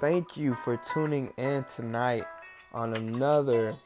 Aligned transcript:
Thank 0.00 0.38
you 0.38 0.54
for 0.54 0.78
tuning 0.78 1.30
in 1.36 1.62
tonight 1.64 2.24
on 2.72 2.94
another 2.94 3.76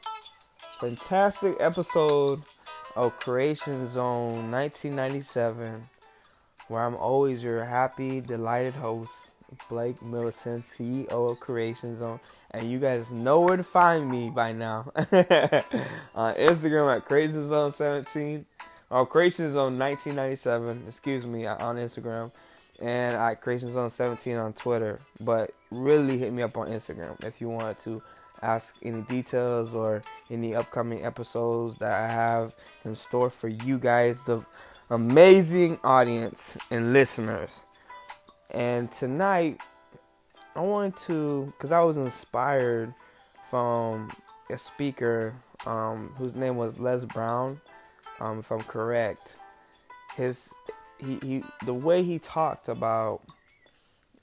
fantastic 0.79 1.57
episode 1.59 2.41
of 2.95 3.19
Creation 3.19 3.85
Zone 3.85 4.49
1997, 4.49 5.83
where 6.69 6.83
I'm 6.83 6.95
always 6.95 7.43
your 7.43 7.65
happy, 7.65 8.21
delighted 8.21 8.75
host, 8.75 9.33
Blake 9.69 10.01
Middleton, 10.01 10.61
CEO 10.61 11.31
of 11.31 11.41
Creation 11.41 11.99
Zone. 11.99 12.21
And 12.51 12.63
you 12.63 12.79
guys 12.79 13.11
know 13.11 13.41
where 13.41 13.57
to 13.57 13.63
find 13.63 14.09
me 14.09 14.29
by 14.29 14.53
now 14.53 14.89
on 14.95 16.33
Instagram 16.35 16.95
at 16.95 17.03
Creation 17.03 17.45
Zone 17.45 17.73
17 17.73 18.45
or 18.89 19.05
Creation 19.05 19.51
Zone 19.51 19.77
1997, 19.77 20.83
excuse 20.87 21.25
me, 21.25 21.45
on 21.45 21.75
Instagram 21.75 22.33
and 22.81 23.13
at 23.13 23.41
Creation 23.41 23.71
Zone 23.71 23.89
17 23.89 24.35
on 24.35 24.53
Twitter. 24.53 24.99
But 25.25 25.51
really 25.71 26.17
hit 26.17 26.33
me 26.33 26.43
up 26.43 26.57
on 26.57 26.67
Instagram 26.67 27.23
if 27.23 27.41
you 27.41 27.49
want 27.49 27.77
to 27.83 28.01
ask 28.41 28.79
any 28.83 29.01
details 29.03 29.73
or 29.73 30.01
any 30.29 30.55
upcoming 30.55 31.03
episodes 31.05 31.77
that 31.79 31.93
I 31.93 32.11
have 32.11 32.53
in 32.83 32.95
store 32.95 33.29
for 33.29 33.47
you 33.47 33.77
guys, 33.77 34.25
the 34.25 34.45
amazing 34.89 35.79
audience 35.83 36.57
and 36.71 36.93
listeners. 36.93 37.61
And 38.53 38.91
tonight, 38.91 39.61
I 40.55 40.61
wanted 40.61 40.97
to, 41.07 41.45
because 41.45 41.71
I 41.71 41.81
was 41.81 41.97
inspired 41.97 42.93
from 43.49 44.09
a 44.49 44.57
speaker 44.57 45.35
um, 45.65 46.13
whose 46.15 46.35
name 46.35 46.55
was 46.55 46.79
Les 46.79 47.03
Brown, 47.05 47.59
um, 48.19 48.39
if 48.39 48.51
I'm 48.51 48.61
correct. 48.61 49.39
His 50.15 50.53
he, 50.99 51.19
he 51.21 51.43
the 51.65 51.73
way 51.73 52.03
he 52.03 52.19
talked 52.19 52.67
about 52.67 53.21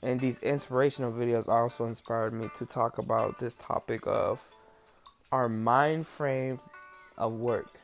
and 0.03 0.19
these 0.19 0.43
inspirational 0.43 1.12
videos 1.12 1.48
also 1.48 1.84
inspired 1.84 2.33
me 2.33 2.48
to 2.59 2.67
talk 2.67 2.98
about 2.98 3.39
this 3.39 3.56
topic 3.56 4.01
of 4.06 4.42
our 5.31 5.48
mind 5.48 6.06
frame 6.06 6.59
of 7.19 7.34
work. 7.34 7.79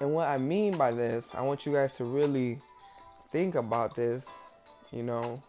And 0.00 0.12
what 0.12 0.28
I 0.28 0.36
mean 0.36 0.76
by 0.76 0.92
this, 0.92 1.34
I 1.34 1.42
want 1.42 1.66
you 1.66 1.72
guys 1.72 1.96
to 1.96 2.04
really 2.04 2.58
think 3.32 3.54
about 3.54 3.96
this, 3.96 4.26
you 4.92 5.02
know, 5.02 5.42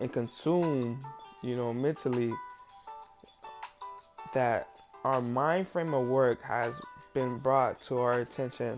and 0.00 0.12
consume, 0.12 0.98
you 1.42 1.54
know, 1.54 1.72
mentally 1.72 2.32
that 4.34 4.68
our 5.04 5.22
mind 5.22 5.68
frame 5.68 5.94
of 5.94 6.08
work 6.08 6.42
has 6.42 6.74
been 7.14 7.36
brought 7.38 7.76
to 7.82 7.98
our 7.98 8.20
attention 8.20 8.72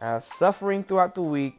as 0.00 0.24
suffering 0.24 0.84
throughout 0.84 1.14
the 1.14 1.22
week 1.22 1.58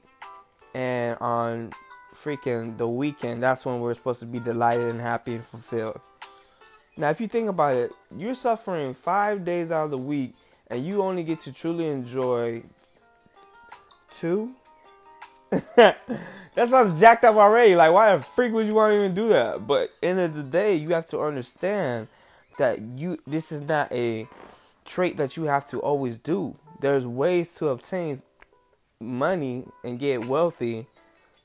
and 0.76 1.18
on 1.20 1.70
freaking 2.12 2.78
the 2.78 2.88
weekend 2.88 3.42
that's 3.42 3.66
when 3.66 3.80
we're 3.80 3.94
supposed 3.94 4.20
to 4.20 4.26
be 4.26 4.40
delighted 4.40 4.90
and 4.90 5.00
happy 5.00 5.36
and 5.36 5.46
fulfilled. 5.46 6.00
Now 6.98 7.10
if 7.10 7.22
you 7.22 7.28
think 7.28 7.50
about 7.50 7.74
it 7.74 7.92
you're 8.16 8.36
suffering 8.36 8.94
five 8.94 9.46
days 9.46 9.72
out 9.72 9.86
of 9.86 9.92
the 9.92 9.98
week 9.98 10.36
and 10.70 10.86
you 10.86 11.02
only 11.02 11.24
get 11.24 11.42
to 11.44 11.52
truly 11.52 11.88
enjoy 11.88 12.62
two? 14.20 14.54
That 16.58 16.70
sounds 16.70 17.00
jacked 17.00 17.24
up 17.24 17.36
already. 17.36 17.76
Like 17.76 17.94
why 17.94 18.16
the 18.16 18.24
freak 18.24 18.52
would 18.52 18.66
you 18.66 18.74
want 18.74 18.92
to 18.92 18.98
even 18.98 19.14
do 19.14 19.30
that? 19.30 19.68
But 19.68 19.92
end 20.02 20.20
of 20.20 20.34
the 20.34 20.42
day 20.42 20.74
you 20.74 20.90
have 20.90 21.08
to 21.10 21.20
understand 21.20 22.08
that 22.58 22.82
you 22.82 23.20
this 23.28 23.52
is 23.52 23.62
not 23.62 23.92
a 23.92 24.26
trait 24.84 25.18
that 25.18 25.38
you 25.38 25.44
have 25.44 25.68
to 25.68 25.80
always 25.80 26.18
do. 26.18 26.56
There's 26.80 27.06
ways 27.06 27.54
to 27.58 27.68
obtain 27.68 28.24
money 29.00 29.66
and 29.84 30.00
get 30.00 30.26
wealthy, 30.26 30.88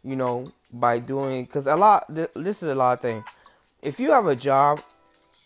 you 0.02 0.16
know, 0.16 0.52
by 0.72 0.98
doing 0.98 1.44
because 1.44 1.66
a 1.66 1.76
lot. 1.76 2.06
This 2.08 2.62
is 2.62 2.64
a 2.64 2.74
lot 2.74 2.94
of 2.94 3.00
things. 3.00 3.24
If 3.82 4.00
you 4.00 4.12
have 4.12 4.26
a 4.26 4.36
job, 4.36 4.80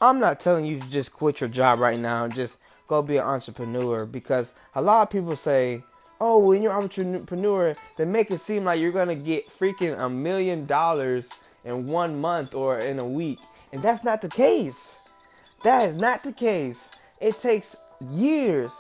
I'm 0.00 0.20
not 0.20 0.40
telling 0.40 0.66
you 0.66 0.78
to 0.78 0.90
just 0.90 1.12
quit 1.12 1.40
your 1.40 1.48
job 1.48 1.78
right 1.78 1.98
now 1.98 2.24
and 2.24 2.34
just 2.34 2.58
go 2.86 3.02
be 3.02 3.16
an 3.16 3.24
entrepreneur 3.24 4.04
because 4.04 4.52
a 4.74 4.82
lot 4.82 5.02
of 5.02 5.10
people 5.10 5.36
say, 5.36 5.82
"Oh, 6.20 6.38
when 6.38 6.62
you're 6.62 6.76
an 6.76 6.82
entrepreneur, 6.82 7.74
they 7.96 8.04
make 8.04 8.30
it 8.30 8.40
seem 8.40 8.64
like 8.64 8.80
you're 8.80 8.92
gonna 8.92 9.14
get 9.14 9.46
freaking 9.46 9.98
a 9.98 10.08
million 10.08 10.66
dollars 10.66 11.28
in 11.64 11.86
one 11.86 12.20
month 12.20 12.54
or 12.54 12.78
in 12.78 12.98
a 12.98 13.06
week," 13.06 13.38
and 13.72 13.82
that's 13.82 14.04
not 14.04 14.20
the 14.20 14.28
case. 14.28 15.10
That 15.64 15.88
is 15.88 15.96
not 15.96 16.22
the 16.22 16.32
case. 16.32 16.78
It 17.20 17.34
takes 17.40 17.74
years. 18.10 18.72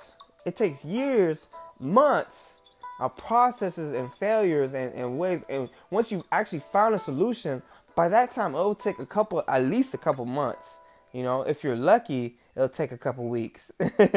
It 0.44 0.56
takes 0.56 0.84
years, 0.84 1.46
months 1.80 2.52
uh, 3.00 3.08
processes 3.08 3.94
and 3.94 4.12
failures 4.12 4.74
and, 4.74 4.92
and 4.92 5.18
ways. 5.18 5.42
And 5.48 5.70
once 5.90 6.10
you've 6.10 6.24
actually 6.32 6.60
found 6.60 6.94
a 6.94 6.98
solution, 6.98 7.62
by 7.94 8.08
that 8.08 8.30
time 8.30 8.54
it 8.54 8.58
will 8.58 8.74
take 8.74 8.98
a 8.98 9.06
couple, 9.06 9.42
at 9.48 9.64
least 9.64 9.94
a 9.94 9.98
couple 9.98 10.24
months. 10.24 10.78
You 11.12 11.22
know, 11.22 11.42
if 11.42 11.64
you're 11.64 11.76
lucky, 11.76 12.36
it'll 12.54 12.68
take 12.68 12.92
a 12.92 12.98
couple 12.98 13.28
weeks. 13.28 13.72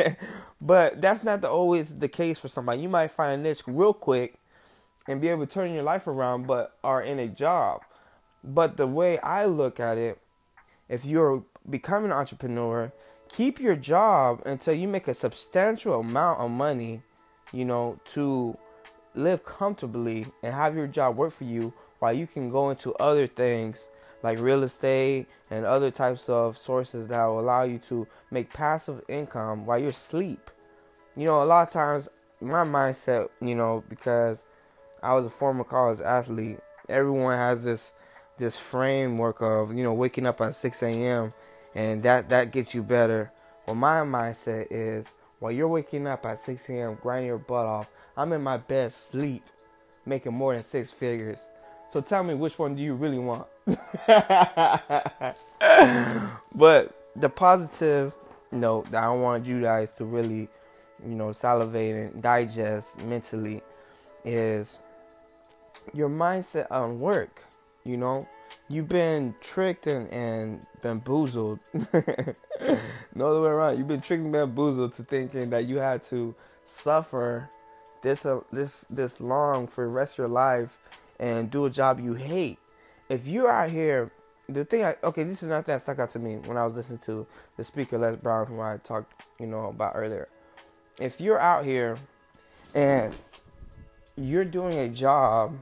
but 0.61 1.01
that's 1.01 1.23
not 1.23 1.41
the, 1.41 1.49
always 1.49 1.97
the 1.97 2.07
case 2.09 2.39
for 2.39 2.47
somebody. 2.47 2.81
You 2.81 2.89
might 2.89 3.11
find 3.11 3.39
a 3.39 3.43
niche 3.43 3.61
real 3.67 3.93
quick 3.93 4.35
and 5.07 5.21
be 5.21 5.29
able 5.29 5.45
to 5.45 5.51
turn 5.51 5.73
your 5.73 5.83
life 5.83 6.07
around, 6.07 6.45
but 6.47 6.77
are 6.83 7.01
in 7.01 7.19
a 7.19 7.27
job. 7.27 7.81
But 8.43 8.77
the 8.77 8.87
way 8.87 9.17
I 9.19 9.45
look 9.45 9.79
at 9.79 9.97
it, 9.97 10.19
if 10.87 11.05
you're 11.05 11.43
becoming 11.69 12.11
an 12.11 12.17
entrepreneur, 12.17 12.91
keep 13.29 13.59
your 13.59 13.75
job 13.75 14.41
until 14.45 14.73
you 14.73 14.87
make 14.87 15.07
a 15.07 15.13
substantial 15.13 15.99
amount 15.99 16.39
of 16.39 16.51
money, 16.51 17.01
you 17.53 17.65
know, 17.65 17.99
to 18.13 18.55
live 19.19 19.43
comfortably 19.43 20.25
and 20.41 20.53
have 20.53 20.75
your 20.75 20.87
job 20.87 21.17
work 21.17 21.33
for 21.33 21.43
you 21.43 21.73
while 21.99 22.13
you 22.13 22.25
can 22.25 22.49
go 22.49 22.69
into 22.69 22.93
other 22.95 23.27
things 23.27 23.89
like 24.23 24.39
real 24.39 24.63
estate 24.63 25.27
and 25.51 25.65
other 25.65 25.91
types 25.91 26.27
of 26.27 26.57
sources 26.57 27.07
that 27.07 27.25
will 27.25 27.39
allow 27.39 27.63
you 27.63 27.77
to 27.77 28.07
make 28.31 28.51
passive 28.53 29.01
income 29.07 29.65
while 29.65 29.77
you're 29.77 29.89
asleep. 29.89 30.49
You 31.15 31.25
know, 31.25 31.43
a 31.43 31.45
lot 31.45 31.67
of 31.67 31.73
times 31.73 32.09
my 32.41 32.63
mindset, 32.63 33.29
you 33.41 33.55
know, 33.55 33.83
because 33.89 34.45
I 35.03 35.13
was 35.13 35.25
a 35.25 35.29
former 35.29 35.63
college 35.63 36.01
athlete, 36.01 36.59
everyone 36.87 37.37
has 37.37 37.63
this 37.63 37.91
this 38.37 38.57
framework 38.57 39.41
of, 39.41 39.75
you 39.75 39.83
know, 39.83 39.93
waking 39.93 40.25
up 40.25 40.39
at 40.39 40.55
6 40.55 40.81
a.m. 40.83 41.33
and 41.75 42.01
that 42.03 42.29
that 42.29 42.51
gets 42.51 42.73
you 42.73 42.81
better. 42.81 43.31
Well, 43.67 43.75
my 43.75 44.01
mindset 44.01 44.67
is 44.71 45.13
while 45.39 45.51
you're 45.51 45.67
waking 45.67 46.07
up 46.07 46.25
at 46.25 46.39
6 46.39 46.69
a.m., 46.69 46.97
grinding 47.01 47.27
your 47.27 47.37
butt 47.37 47.65
off, 47.65 47.89
I'm 48.19 48.33
in 48.33 48.43
my 48.43 48.57
best 48.57 49.11
sleep, 49.11 49.43
making 50.05 50.33
more 50.33 50.53
than 50.53 50.61
six 50.61 50.91
figures. 50.91 51.39
So 51.89 52.01
tell 52.01 52.21
me 52.21 52.35
which 52.35 52.59
one 52.59 52.75
do 52.75 52.83
you 52.83 52.93
really 52.93 53.17
want? 53.17 53.47
but 56.53 56.91
the 57.15 57.29
positive 57.33 58.13
note 58.51 58.87
that 58.87 59.01
I 59.01 59.09
want 59.11 59.45
you 59.45 59.61
guys 59.61 59.95
to 59.95 60.03
really, 60.03 60.49
you 61.01 61.15
know, 61.15 61.31
salivate 61.31 61.95
and 61.95 62.21
digest 62.21 63.01
mentally 63.05 63.61
is 64.25 64.81
your 65.93 66.09
mindset 66.09 66.67
on 66.69 66.99
work. 66.99 67.45
You 67.85 67.95
know, 67.95 68.27
you've 68.67 68.89
been 68.89 69.33
tricked 69.39 69.87
and, 69.87 70.11
and 70.11 70.67
bamboozled. 70.81 71.61
no 71.73 73.33
other 73.33 73.41
way 73.41 73.49
around. 73.49 73.77
You've 73.77 73.87
been 73.87 74.01
tricked 74.01 74.23
and 74.23 74.33
bamboozled 74.33 74.91
to 74.95 75.03
thinking 75.03 75.49
that 75.51 75.67
you 75.67 75.77
had 75.77 76.03
to 76.09 76.35
suffer 76.65 77.49
this 78.01 78.25
uh, 78.25 78.41
this 78.51 78.85
this 78.89 79.19
long 79.19 79.67
for 79.67 79.85
the 79.85 79.91
rest 79.91 80.13
of 80.13 80.17
your 80.19 80.27
life 80.27 80.77
and 81.19 81.49
do 81.51 81.65
a 81.65 81.69
job 81.69 81.99
you 81.99 82.13
hate. 82.13 82.59
If 83.09 83.27
you're 83.27 83.49
out 83.49 83.69
here, 83.69 84.09
the 84.47 84.65
thing, 84.65 84.83
I, 84.83 84.95
okay, 85.03 85.23
this 85.23 85.43
is 85.43 85.49
not 85.49 85.65
that 85.65 85.81
stuck 85.81 85.99
out 85.99 86.09
to 86.11 86.19
me 86.19 86.37
when 86.37 86.57
I 86.57 86.65
was 86.65 86.75
listening 86.75 86.99
to 86.99 87.27
the 87.57 87.63
speaker 87.63 87.97
Les 87.97 88.15
Brown, 88.15 88.47
who 88.47 88.61
I 88.61 88.77
talked, 88.77 89.13
you 89.39 89.47
know, 89.47 89.67
about 89.67 89.93
earlier. 89.95 90.27
If 90.99 91.19
you're 91.19 91.39
out 91.39 91.65
here 91.65 91.97
and 92.75 93.15
you're 94.15 94.45
doing 94.45 94.77
a 94.77 94.89
job 94.89 95.57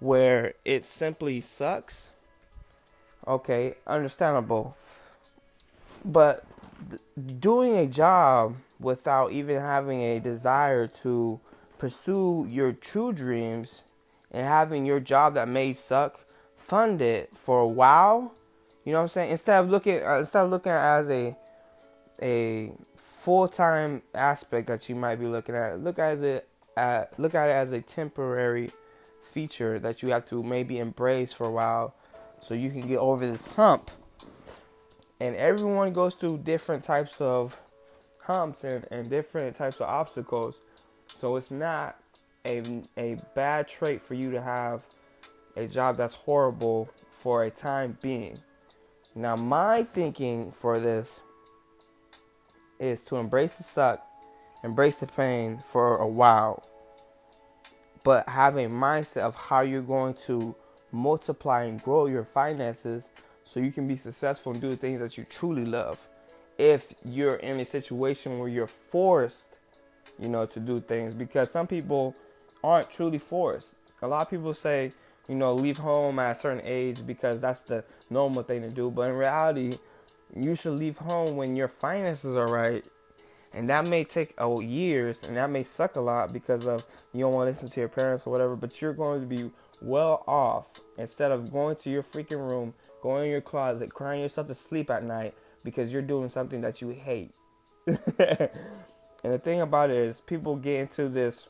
where 0.00 0.54
it 0.64 0.84
simply 0.84 1.40
sucks, 1.40 2.08
okay, 3.26 3.74
understandable. 3.86 4.76
But 6.04 6.44
doing 7.38 7.76
a 7.76 7.86
job 7.86 8.56
without 8.80 9.32
even 9.32 9.60
having 9.60 10.02
a 10.02 10.18
desire 10.18 10.86
to 10.88 11.40
pursue 11.82 12.46
your 12.48 12.72
true 12.72 13.12
dreams 13.12 13.82
and 14.30 14.46
having 14.46 14.86
your 14.86 15.00
job 15.00 15.34
that 15.34 15.48
may 15.48 15.72
suck 15.72 16.20
funded 16.56 17.26
for 17.34 17.58
a 17.58 17.66
while. 17.66 18.32
You 18.84 18.92
know 18.92 18.98
what 18.98 19.02
I'm 19.02 19.08
saying? 19.08 19.32
Instead 19.32 19.64
of 19.64 19.68
looking, 19.68 20.00
uh, 20.00 20.20
instead 20.20 20.44
of 20.44 20.50
looking 20.50 20.70
as 20.70 21.10
a 21.10 21.36
a 22.22 22.70
full 22.94 23.48
time 23.48 24.00
aspect 24.14 24.68
that 24.68 24.88
you 24.88 24.94
might 24.94 25.16
be 25.16 25.26
looking 25.26 25.56
at, 25.56 25.82
look 25.82 25.98
at 25.98 26.18
it 26.18 26.48
look 27.18 27.34
at 27.34 27.48
it 27.48 27.52
as 27.52 27.72
a 27.72 27.80
temporary 27.80 28.70
feature 29.32 29.80
that 29.80 30.04
you 30.04 30.10
have 30.10 30.28
to 30.28 30.40
maybe 30.40 30.78
embrace 30.78 31.32
for 31.32 31.48
a 31.48 31.50
while, 31.50 31.96
so 32.40 32.54
you 32.54 32.70
can 32.70 32.82
get 32.82 32.98
over 32.98 33.26
this 33.26 33.48
hump. 33.48 33.90
And 35.18 35.34
everyone 35.34 35.92
goes 35.92 36.14
through 36.14 36.42
different 36.44 36.84
types 36.84 37.20
of 37.20 37.56
humps 38.20 38.62
and, 38.62 38.86
and 38.92 39.10
different 39.10 39.56
types 39.56 39.80
of 39.80 39.88
obstacles. 39.88 40.54
So 41.14 41.36
it's 41.36 41.50
not 41.50 41.96
a, 42.44 42.62
a 42.96 43.16
bad 43.34 43.68
trait 43.68 44.02
for 44.02 44.14
you 44.14 44.30
to 44.32 44.40
have 44.40 44.82
a 45.56 45.66
job 45.66 45.96
that's 45.96 46.14
horrible 46.14 46.90
for 47.12 47.44
a 47.44 47.50
time 47.50 47.96
being. 48.02 48.38
Now, 49.14 49.36
my 49.36 49.82
thinking 49.82 50.52
for 50.52 50.78
this 50.78 51.20
is 52.80 53.02
to 53.02 53.16
embrace 53.16 53.56
the 53.56 53.62
suck, 53.62 54.04
embrace 54.64 54.98
the 54.98 55.06
pain 55.06 55.58
for 55.70 55.98
a 55.98 56.06
while, 56.06 56.66
but 58.02 58.28
have 58.28 58.56
a 58.56 58.66
mindset 58.66 59.20
of 59.20 59.36
how 59.36 59.60
you're 59.60 59.82
going 59.82 60.14
to 60.26 60.56
multiply 60.90 61.64
and 61.64 61.82
grow 61.82 62.06
your 62.06 62.24
finances 62.24 63.10
so 63.44 63.60
you 63.60 63.70
can 63.70 63.86
be 63.86 63.96
successful 63.96 64.52
and 64.52 64.60
do 64.60 64.70
the 64.70 64.76
things 64.76 65.00
that 65.00 65.16
you 65.16 65.24
truly 65.24 65.64
love. 65.64 66.00
If 66.58 66.94
you're 67.04 67.36
in 67.36 67.60
a 67.60 67.64
situation 67.64 68.38
where 68.38 68.48
you're 68.48 68.66
forced, 68.66 69.58
you 70.18 70.28
know, 70.28 70.46
to 70.46 70.60
do 70.60 70.80
things, 70.80 71.14
because 71.14 71.50
some 71.50 71.66
people 71.66 72.14
aren't 72.62 72.90
truly 72.90 73.18
forced. 73.18 73.74
A 74.02 74.08
lot 74.08 74.22
of 74.22 74.30
people 74.30 74.54
say, 74.54 74.92
you 75.28 75.34
know, 75.34 75.54
leave 75.54 75.78
home 75.78 76.18
at 76.18 76.32
a 76.32 76.34
certain 76.34 76.62
age 76.64 77.06
because 77.06 77.40
that's 77.40 77.62
the 77.62 77.84
normal 78.10 78.42
thing 78.42 78.62
to 78.62 78.68
do. 78.68 78.90
But 78.90 79.10
in 79.10 79.16
reality, 79.16 79.78
you 80.34 80.54
should 80.54 80.74
leave 80.74 80.98
home 80.98 81.36
when 81.36 81.56
your 81.56 81.68
finances 81.68 82.36
are 82.36 82.48
right. 82.48 82.84
And 83.54 83.68
that 83.68 83.86
may 83.86 84.04
take 84.04 84.34
oh, 84.38 84.60
years 84.60 85.22
and 85.22 85.36
that 85.36 85.50
may 85.50 85.62
suck 85.62 85.96
a 85.96 86.00
lot 86.00 86.32
because 86.32 86.66
of 86.66 86.84
you 87.12 87.20
don't 87.20 87.34
want 87.34 87.48
to 87.48 87.52
listen 87.52 87.68
to 87.68 87.80
your 87.80 87.88
parents 87.88 88.26
or 88.26 88.30
whatever, 88.30 88.56
but 88.56 88.80
you're 88.80 88.94
going 88.94 89.20
to 89.20 89.26
be 89.26 89.50
well 89.80 90.24
off 90.26 90.70
instead 90.96 91.32
of 91.32 91.52
going 91.52 91.76
to 91.76 91.90
your 91.90 92.02
freaking 92.02 92.38
room, 92.38 92.72
going 93.02 93.26
in 93.26 93.30
your 93.30 93.40
closet, 93.40 93.92
crying 93.92 94.22
yourself 94.22 94.46
to 94.46 94.54
sleep 94.54 94.90
at 94.90 95.04
night 95.04 95.34
because 95.64 95.92
you're 95.92 96.02
doing 96.02 96.28
something 96.28 96.62
that 96.62 96.80
you 96.80 96.90
hate. 96.90 97.34
and 99.22 99.32
the 99.32 99.38
thing 99.38 99.60
about 99.60 99.90
it 99.90 99.96
is, 99.96 100.20
people 100.20 100.56
get 100.56 100.80
into 100.80 101.08
this 101.08 101.48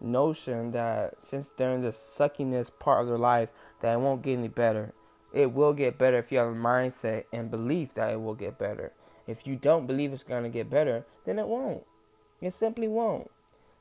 notion 0.00 0.72
that 0.72 1.22
since 1.22 1.50
they're 1.56 1.74
in 1.74 1.82
this 1.82 1.96
suckiness 1.96 2.70
part 2.70 3.02
of 3.02 3.08
their 3.08 3.18
life, 3.18 3.48
that 3.80 3.94
it 3.94 4.00
won't 4.00 4.22
get 4.22 4.38
any 4.38 4.48
better. 4.48 4.92
It 5.32 5.52
will 5.52 5.72
get 5.72 5.98
better 5.98 6.18
if 6.18 6.30
you 6.30 6.38
have 6.38 6.48
a 6.48 6.54
mindset 6.54 7.24
and 7.32 7.50
belief 7.50 7.94
that 7.94 8.12
it 8.12 8.20
will 8.20 8.34
get 8.34 8.58
better. 8.58 8.92
If 9.26 9.46
you 9.46 9.56
don't 9.56 9.86
believe 9.86 10.12
it's 10.12 10.22
going 10.22 10.44
to 10.44 10.48
get 10.48 10.70
better, 10.70 11.04
then 11.24 11.38
it 11.38 11.48
won't. 11.48 11.84
It 12.40 12.52
simply 12.52 12.88
won't. 12.88 13.30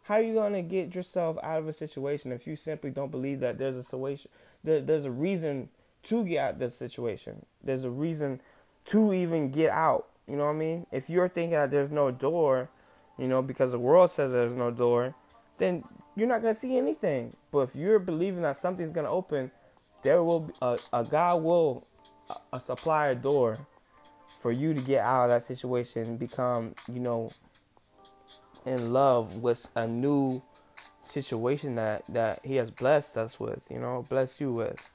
How 0.04 0.16
are 0.16 0.22
you 0.22 0.34
going 0.34 0.54
to 0.54 0.62
get 0.62 0.94
yourself 0.94 1.38
out 1.42 1.60
of 1.60 1.68
a 1.68 1.74
situation 1.74 2.32
if 2.32 2.46
you 2.46 2.56
simply 2.56 2.92
don't 2.92 3.12
believe 3.12 3.40
that 3.40 3.58
there's 3.58 3.76
a 3.76 3.84
situation, 3.84 4.30
there, 4.64 4.82
there's 4.82 5.06
a 5.06 5.12
reason 5.12 5.70
to 6.04 6.24
get 6.24 6.38
out 6.38 6.54
of 6.54 6.60
this 6.60 6.76
situation? 6.76 7.46
There's 7.64 7.84
a 7.84 7.90
reason 7.90 8.42
to 8.86 9.14
even 9.14 9.50
get 9.50 9.72
out. 9.72 10.08
You 10.28 10.36
know 10.38 10.46
what 10.46 10.52
I 10.52 10.58
mean? 10.58 10.88
If 10.92 11.10
you're 11.10 11.30
thinking 11.30 11.52
that 11.52 11.72
there's 11.72 11.90
no 11.90 12.12
door, 12.12 12.70
you 13.18 13.28
know, 13.28 13.42
because 13.42 13.72
the 13.72 13.80
world 13.80 14.12
says 14.12 14.32
there's 14.32 14.56
no 14.56 14.72
door, 14.72 15.16
then 15.58 15.84
you're 16.16 16.28
not 16.28 16.42
going 16.42 16.54
to 16.54 16.60
see 16.60 16.78
anything. 16.78 17.36
But 17.52 17.60
if 17.60 17.76
you're 17.76 18.00
believing 18.00 18.42
that 18.42 18.58
something's 18.58 18.92
going 18.92 19.06
to 19.06 19.12
open, 19.12 19.52
there 20.04 20.24
will 20.24 20.42
be 20.42 20.54
a, 20.62 20.78
a 20.94 21.04
God 21.04 21.44
will 21.44 21.88
a, 22.30 22.36
a 22.54 22.60
supply 22.60 23.08
a 23.08 23.16
door 23.16 23.58
for 24.28 24.52
you 24.52 24.74
to 24.74 24.82
get 24.82 25.04
out 25.04 25.26
of 25.26 25.30
that 25.30 25.44
situation, 25.44 26.18
become, 26.18 26.74
you 26.92 27.00
know, 27.00 27.32
in 28.66 28.92
love 28.92 29.38
with 29.38 29.68
a 29.76 29.88
new 29.88 30.42
situation 31.04 31.76
that 31.76 32.04
that 32.08 32.40
he 32.44 32.56
has 32.56 32.70
blessed 32.72 33.18
us 33.18 33.40
with, 33.40 33.62
you 33.70 33.80
know, 33.80 34.04
blessed 34.10 34.42
you 34.42 34.52
with. 34.52 34.90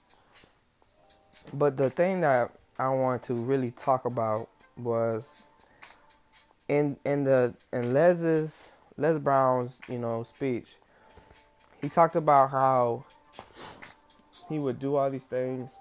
But 1.54 1.76
the 1.76 1.88
thing 1.88 2.20
that 2.20 2.50
I 2.78 2.88
wanted 2.90 3.22
to 3.24 3.34
really 3.34 3.70
talk 3.70 4.04
about 4.04 4.48
was 4.76 5.44
in 6.70 6.96
in 7.04 7.24
the 7.24 7.54
in 7.72 7.92
Les's 7.92 8.70
Les 8.96 9.18
Brown's, 9.18 9.80
you 9.88 9.98
know, 9.98 10.22
speech 10.22 10.76
he 11.80 11.88
talked 11.88 12.16
about 12.16 12.50
how 12.50 13.04
he 14.48 14.58
would 14.58 14.78
do 14.78 14.96
all 14.96 15.10
these 15.10 15.26
things 15.26 15.74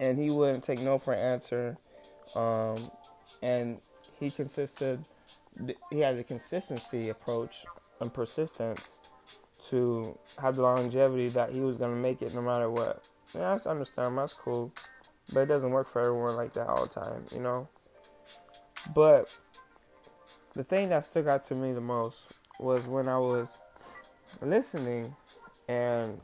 and 0.00 0.18
he 0.18 0.30
wouldn't 0.30 0.64
take 0.64 0.80
no 0.80 0.98
for 0.98 1.14
an 1.14 1.20
answer. 1.20 1.76
Um, 2.34 2.76
and 3.42 3.80
he 4.18 4.30
consisted, 4.30 5.00
he 5.90 6.00
had 6.00 6.18
a 6.18 6.24
consistency 6.24 7.10
approach 7.10 7.64
and 8.00 8.12
persistence 8.12 8.98
to 9.70 10.18
have 10.42 10.56
the 10.56 10.62
longevity 10.62 11.28
that 11.28 11.52
he 11.52 11.60
was 11.60 11.76
going 11.76 11.90
to 11.90 12.00
make 12.00 12.20
it 12.22 12.34
no 12.34 12.42
matter 12.42 12.68
what. 12.68 13.08
Yeah, 13.34 13.52
that's 13.52 13.66
understandable. 13.66 14.22
That's 14.22 14.34
cool. 14.34 14.72
But 15.32 15.40
it 15.40 15.46
doesn't 15.46 15.70
work 15.70 15.88
for 15.88 16.00
everyone 16.00 16.36
like 16.36 16.52
that 16.54 16.66
all 16.66 16.86
the 16.86 17.00
time, 17.00 17.24
you 17.32 17.40
know? 17.40 17.68
But 18.94 19.34
the 20.54 20.64
thing 20.64 20.88
that 20.90 21.04
stuck 21.04 21.26
out 21.26 21.46
to 21.48 21.54
me 21.54 21.72
the 21.72 21.80
most 21.80 22.34
was 22.60 22.86
when 22.86 23.08
I 23.08 23.18
was 23.18 23.60
listening, 24.40 25.14
and 25.68 26.20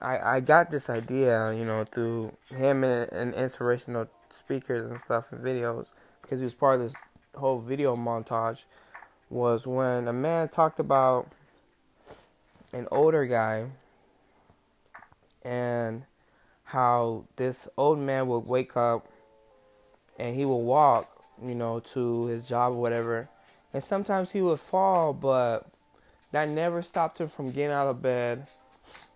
I 0.00 0.36
I 0.36 0.40
got 0.40 0.70
this 0.70 0.88
idea, 0.88 1.52
you 1.54 1.64
know, 1.64 1.84
through 1.84 2.32
him 2.56 2.84
and, 2.84 3.12
and 3.12 3.34
inspirational 3.34 4.08
speakers 4.30 4.90
and 4.90 5.00
stuff 5.00 5.32
and 5.32 5.44
videos 5.44 5.86
because 6.22 6.40
he 6.40 6.44
was 6.44 6.54
part 6.54 6.80
of 6.80 6.86
this 6.86 6.96
whole 7.34 7.60
video 7.60 7.94
montage. 7.96 8.64
Was 9.28 9.66
when 9.66 10.08
a 10.08 10.12
man 10.12 10.48
talked 10.48 10.78
about 10.78 11.28
an 12.72 12.86
older 12.90 13.24
guy 13.26 13.66
and 15.42 16.04
how 16.64 17.24
this 17.36 17.68
old 17.76 17.98
man 17.98 18.26
would 18.28 18.46
wake 18.46 18.76
up 18.76 19.08
and 20.18 20.36
he 20.36 20.44
would 20.44 20.54
walk, 20.54 21.11
you 21.44 21.54
know, 21.54 21.80
to 21.92 22.26
his 22.26 22.46
job 22.46 22.74
or 22.74 22.80
whatever. 22.80 23.28
And 23.72 23.82
sometimes 23.82 24.32
he 24.32 24.42
would 24.42 24.60
fall, 24.60 25.12
but 25.12 25.66
that 26.32 26.48
never 26.48 26.82
stopped 26.82 27.20
him 27.20 27.28
from 27.28 27.46
getting 27.46 27.72
out 27.72 27.88
of 27.88 28.02
bed 28.02 28.48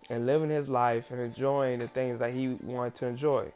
and 0.09 0.25
living 0.25 0.49
his 0.49 0.67
life 0.67 1.11
and 1.11 1.19
enjoying 1.19 1.79
the 1.79 1.87
things 1.87 2.19
that 2.19 2.33
he 2.33 2.49
wanted 2.63 2.95
to 2.95 3.07
enjoy. 3.07 3.51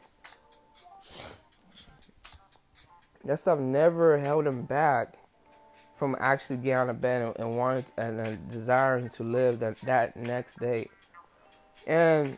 That 3.24 3.38
stuff 3.38 3.58
never 3.58 4.18
held 4.18 4.46
him 4.46 4.62
back 4.62 5.14
from 5.96 6.16
actually 6.18 6.56
getting 6.56 6.72
out 6.72 6.88
of 6.88 7.00
bed 7.00 7.36
and 7.38 7.56
wanting 7.56 7.84
and 7.96 8.20
uh, 8.20 8.34
desiring 8.50 9.08
to 9.10 9.22
live 9.22 9.60
that, 9.60 9.76
that 9.82 10.16
next 10.16 10.58
day. 10.58 10.88
And 11.86 12.36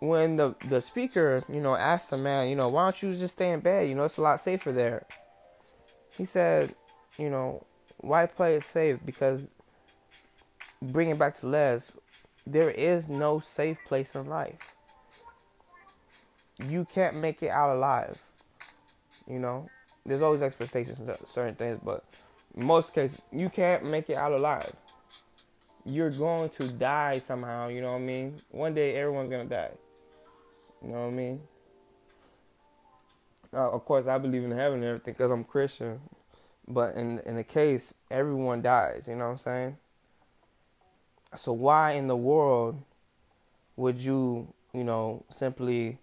when 0.00 0.36
the 0.36 0.54
the 0.68 0.80
speaker, 0.80 1.42
you 1.48 1.60
know, 1.60 1.74
asked 1.74 2.10
the 2.10 2.18
man, 2.18 2.48
you 2.48 2.56
know, 2.56 2.68
why 2.68 2.84
don't 2.84 3.02
you 3.02 3.12
just 3.12 3.34
stay 3.34 3.50
in 3.50 3.60
bed? 3.60 3.88
You 3.88 3.94
know, 3.94 4.04
it's 4.04 4.18
a 4.18 4.22
lot 4.22 4.40
safer 4.40 4.72
there. 4.72 5.06
He 6.16 6.24
said, 6.24 6.74
you 7.18 7.30
know, 7.30 7.64
why 7.98 8.26
play 8.26 8.56
it 8.56 8.62
safe? 8.62 8.98
Because 9.04 9.48
bring 10.80 11.10
it 11.10 11.18
back 11.18 11.38
to 11.40 11.46
Les, 11.46 11.92
there 12.46 12.70
is 12.70 13.08
no 13.08 13.38
safe 13.38 13.78
place 13.86 14.14
in 14.14 14.26
life. 14.26 14.74
You 16.68 16.86
can't 16.92 17.20
make 17.20 17.42
it 17.42 17.50
out 17.50 17.76
alive. 17.76 18.20
You 19.28 19.38
know, 19.38 19.68
there's 20.06 20.22
always 20.22 20.42
expectations 20.42 20.98
certain 21.26 21.54
things, 21.54 21.80
but 21.84 22.04
most 22.56 22.94
cases, 22.94 23.22
you 23.32 23.48
can't 23.48 23.84
make 23.84 24.08
it 24.10 24.16
out 24.16 24.32
alive. 24.32 24.72
You're 25.84 26.10
going 26.10 26.50
to 26.50 26.68
die 26.68 27.18
somehow. 27.18 27.68
You 27.68 27.80
know 27.80 27.92
what 27.92 28.02
I 28.02 28.04
mean? 28.04 28.34
One 28.50 28.74
day, 28.74 28.96
everyone's 28.96 29.30
gonna 29.30 29.44
die. 29.44 29.70
You 30.82 30.88
know 30.90 31.00
what 31.00 31.06
I 31.06 31.10
mean? 31.10 31.40
Uh, 33.52 33.70
of 33.70 33.84
course, 33.84 34.06
I 34.06 34.18
believe 34.18 34.44
in 34.44 34.50
heaven 34.50 34.78
and 34.80 34.88
everything 34.88 35.14
because 35.14 35.30
I'm 35.30 35.44
Christian. 35.44 36.00
But 36.66 36.96
in 36.96 37.18
in 37.20 37.36
the 37.36 37.44
case, 37.44 37.94
everyone 38.10 38.62
dies. 38.62 39.06
You 39.08 39.16
know 39.16 39.24
what 39.24 39.30
I'm 39.32 39.38
saying? 39.38 39.76
So 41.36 41.52
why 41.52 41.92
in 41.92 42.06
the 42.06 42.16
world 42.16 42.82
would 43.76 43.98
you, 43.98 44.52
you 44.72 44.84
know, 44.84 45.24
simply 45.30 45.98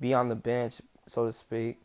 be 0.00 0.12
on 0.12 0.28
the 0.28 0.34
bench, 0.34 0.80
so 1.06 1.26
to 1.26 1.32
speak, 1.32 1.80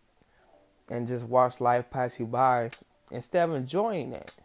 and 0.89 1.07
just 1.07 1.25
watch 1.25 1.61
life 1.61 1.89
pass 1.89 2.19
you 2.19 2.25
by 2.25 2.71
instead 3.11 3.49
of 3.49 3.55
enjoying 3.55 4.13
it? 4.13 4.35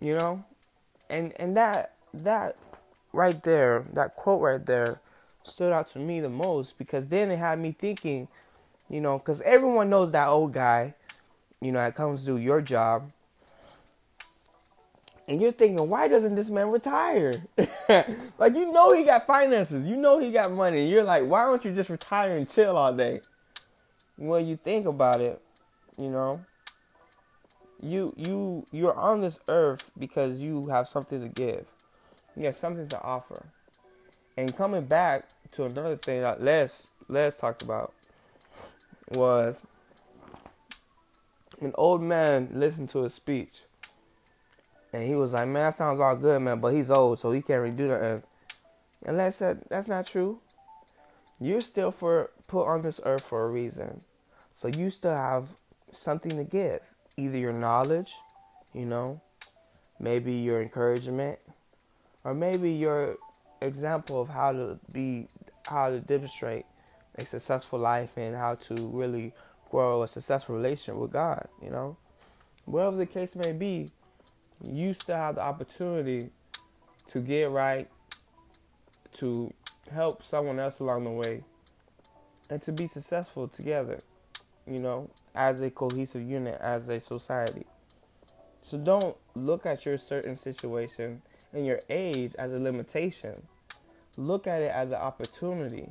You 0.00 0.16
know? 0.16 0.44
And 1.10 1.32
and 1.36 1.56
that 1.56 1.94
that 2.14 2.60
right 3.12 3.42
there, 3.42 3.86
that 3.92 4.14
quote 4.14 4.40
right 4.40 4.64
there 4.64 5.00
stood 5.44 5.72
out 5.72 5.92
to 5.92 5.98
me 5.98 6.20
the 6.20 6.28
most 6.28 6.78
because 6.78 7.06
then 7.06 7.30
it 7.30 7.38
had 7.38 7.58
me 7.58 7.74
thinking, 7.78 8.28
you 8.88 9.00
know, 9.00 9.18
because 9.18 9.40
everyone 9.42 9.90
knows 9.90 10.12
that 10.12 10.28
old 10.28 10.52
guy, 10.52 10.94
you 11.60 11.72
know, 11.72 11.78
that 11.78 11.94
comes 11.94 12.24
to 12.24 12.32
do 12.32 12.38
your 12.38 12.60
job 12.60 13.10
and 15.28 15.40
you're 15.40 15.52
thinking, 15.52 15.88
why 15.88 16.08
doesn't 16.08 16.34
this 16.34 16.48
man 16.48 16.70
retire? 16.70 17.34
like 18.38 18.56
you 18.56 18.72
know 18.72 18.92
he 18.92 19.04
got 19.04 19.26
finances, 19.26 19.84
you 19.86 19.96
know 19.96 20.18
he 20.18 20.32
got 20.32 20.52
money. 20.52 20.88
You're 20.88 21.04
like, 21.04 21.28
why 21.28 21.44
don't 21.44 21.64
you 21.64 21.72
just 21.72 21.90
retire 21.90 22.36
and 22.36 22.48
chill 22.48 22.76
all 22.76 22.92
day? 22.92 23.20
When 24.16 24.46
you 24.46 24.56
think 24.56 24.86
about 24.86 25.20
it, 25.20 25.40
you 25.98 26.10
know, 26.10 26.44
you 27.80 28.12
you 28.16 28.64
you're 28.72 28.94
on 28.94 29.20
this 29.20 29.38
earth 29.48 29.90
because 29.98 30.40
you 30.40 30.66
have 30.68 30.88
something 30.88 31.20
to 31.20 31.28
give. 31.28 31.66
You 32.36 32.46
have 32.46 32.56
something 32.56 32.88
to 32.88 33.00
offer. 33.00 33.46
And 34.36 34.56
coming 34.56 34.84
back 34.84 35.28
to 35.52 35.64
another 35.64 35.96
thing 35.96 36.22
that 36.22 36.42
Les 36.42 36.92
Les 37.08 37.36
talked 37.36 37.62
about 37.62 37.92
was 39.10 39.64
an 41.60 41.72
old 41.76 42.02
man 42.02 42.48
listened 42.52 42.90
to 42.90 43.04
a 43.04 43.10
speech 43.10 43.52
and 44.92 45.04
he 45.04 45.14
was 45.14 45.32
like, 45.32 45.48
man, 45.48 45.64
that 45.64 45.74
sounds 45.74 46.00
all 46.00 46.16
good, 46.16 46.40
man, 46.42 46.58
but 46.58 46.74
he's 46.74 46.90
old, 46.90 47.18
so 47.18 47.32
he 47.32 47.40
can't 47.40 47.62
really 47.62 47.74
do 47.74 47.88
that. 47.88 48.22
And 49.04 49.16
Les 49.16 49.36
said, 49.36 49.62
that's 49.70 49.88
not 49.88 50.06
true. 50.06 50.40
you're 51.40 51.60
still 51.60 51.90
for 51.90 52.30
put 52.46 52.66
on 52.66 52.82
this 52.82 53.00
earth 53.04 53.24
for 53.24 53.44
a 53.44 53.50
reason. 53.50 53.98
So 54.52 54.68
you 54.68 54.90
still 54.90 55.16
have 55.16 55.48
something 55.90 56.36
to 56.36 56.44
give. 56.44 56.80
Either 57.16 57.38
your 57.38 57.52
knowledge, 57.52 58.12
you 58.72 58.86
know, 58.86 59.20
maybe 59.98 60.32
your 60.34 60.60
encouragement, 60.60 61.44
or 62.24 62.34
maybe 62.34 62.70
your 62.70 63.16
example 63.64 64.20
of 64.20 64.28
how 64.28 64.52
to 64.52 64.78
be 64.92 65.26
how 65.66 65.90
to 65.90 66.00
demonstrate 66.00 66.64
a 67.16 67.24
successful 67.24 67.78
life 67.78 68.10
and 68.16 68.34
how 68.34 68.54
to 68.54 68.74
really 68.88 69.32
grow 69.70 70.02
a 70.02 70.08
successful 70.08 70.54
relationship 70.54 70.94
with 70.94 71.12
God, 71.12 71.48
you 71.62 71.70
know. 71.70 71.96
Whatever 72.64 72.96
the 72.96 73.06
case 73.06 73.34
may 73.34 73.52
be, 73.52 73.88
you 74.64 74.94
still 74.94 75.16
have 75.16 75.36
the 75.36 75.42
opportunity 75.42 76.30
to 77.08 77.20
get 77.20 77.50
right, 77.50 77.88
to 79.14 79.52
help 79.90 80.22
someone 80.22 80.58
else 80.58 80.78
along 80.80 81.04
the 81.04 81.10
way, 81.10 81.42
and 82.50 82.62
to 82.62 82.72
be 82.72 82.86
successful 82.86 83.48
together, 83.48 83.98
you 84.66 84.78
know, 84.78 85.10
as 85.34 85.60
a 85.60 85.70
cohesive 85.70 86.22
unit, 86.22 86.58
as 86.60 86.88
a 86.88 87.00
society. 87.00 87.66
So 88.62 88.78
don't 88.78 89.16
look 89.34 89.66
at 89.66 89.84
your 89.84 89.98
certain 89.98 90.36
situation 90.36 91.22
and 91.52 91.66
your 91.66 91.80
age 91.88 92.34
as 92.38 92.52
a 92.52 92.62
limitation. 92.62 93.34
Look 94.16 94.46
at 94.46 94.60
it 94.60 94.70
as 94.72 94.90
an 94.90 95.00
opportunity. 95.00 95.90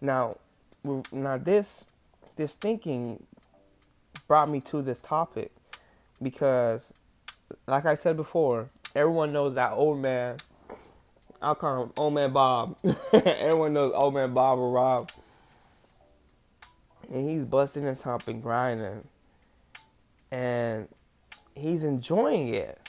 Now, 0.00 0.32
now 1.12 1.36
this 1.36 1.84
this 2.36 2.54
thinking 2.54 3.26
brought 4.26 4.48
me 4.48 4.60
to 4.60 4.80
this 4.80 5.00
topic 5.00 5.52
because, 6.22 6.92
like 7.66 7.84
I 7.84 7.94
said 7.94 8.16
before, 8.16 8.70
everyone 8.94 9.32
knows 9.32 9.54
that 9.56 9.72
old 9.72 9.98
man. 9.98 10.38
I'll 11.42 11.54
call 11.54 11.84
him 11.84 11.92
Old 11.96 12.14
Man 12.14 12.32
Bob. 12.32 12.76
everyone 13.12 13.72
knows 13.72 13.92
Old 13.94 14.14
Man 14.14 14.32
Bob 14.34 14.58
or 14.58 14.70
Rob. 14.70 15.10
And 17.12 17.28
he's 17.28 17.48
busting 17.48 17.84
his 17.84 18.02
hump 18.02 18.28
and 18.28 18.42
grinding. 18.42 19.02
And 20.30 20.88
he's 21.54 21.82
enjoying 21.82 22.54
it. 22.54 22.79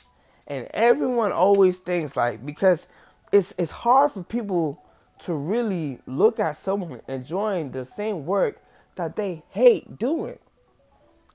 And 0.52 0.68
everyone 0.74 1.32
always 1.32 1.78
thinks 1.78 2.18
like 2.18 2.46
because 2.46 2.86
it's 3.32 3.54
it's 3.58 3.72
hard 3.72 4.12
for 4.12 4.22
people 4.22 4.84
to 5.20 5.34
really 5.34 6.00
look 6.06 6.42
at 6.42 6.58
someone 6.58 7.00
enjoying 7.08 7.72
the 7.72 7.86
same 7.86 8.26
work 8.26 8.62
that 8.96 9.16
they 9.16 9.44
hate 9.52 9.98
doing. 9.98 10.40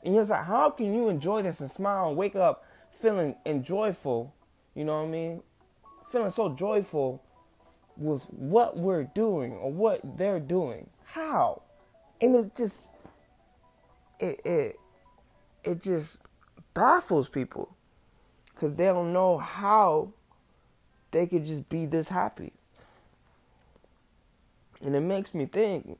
And 0.04 0.14
you're 0.14 0.24
like, 0.24 0.44
how 0.44 0.68
can 0.68 0.92
you 0.92 1.08
enjoy 1.08 1.40
this 1.40 1.60
and 1.60 1.70
smile 1.70 2.08
and 2.08 2.16
wake 2.18 2.36
up 2.36 2.62
feeling 3.00 3.36
and 3.46 3.64
joyful? 3.64 4.34
You 4.74 4.84
know 4.84 5.00
what 5.00 5.08
I 5.08 5.10
mean? 5.10 5.42
Feeling 6.12 6.28
so 6.28 6.50
joyful 6.50 7.22
with 7.96 8.22
what 8.24 8.76
we're 8.76 9.04
doing 9.04 9.52
or 9.52 9.72
what 9.72 10.18
they're 10.18 10.40
doing. 10.40 10.90
How? 11.04 11.62
And 12.20 12.36
it's 12.36 12.54
just 12.54 12.90
it 14.20 14.42
it 14.44 14.78
it 15.64 15.82
just 15.82 16.20
baffles 16.74 17.30
people 17.30 17.75
because 18.56 18.74
they 18.76 18.86
don't 18.86 19.12
know 19.12 19.36
how 19.36 20.08
they 21.10 21.26
could 21.26 21.44
just 21.44 21.68
be 21.68 21.84
this 21.84 22.08
happy. 22.08 22.52
And 24.82 24.96
it 24.96 25.00
makes 25.00 25.34
me 25.34 25.44
think 25.46 25.98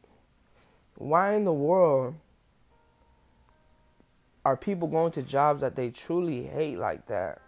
why 0.96 1.34
in 1.34 1.44
the 1.44 1.52
world 1.52 2.14
are 4.44 4.56
people 4.56 4.88
going 4.88 5.12
to 5.12 5.22
jobs 5.22 5.60
that 5.60 5.76
they 5.76 5.90
truly 5.90 6.44
hate 6.44 6.78
like 6.78 7.06
that? 7.06 7.40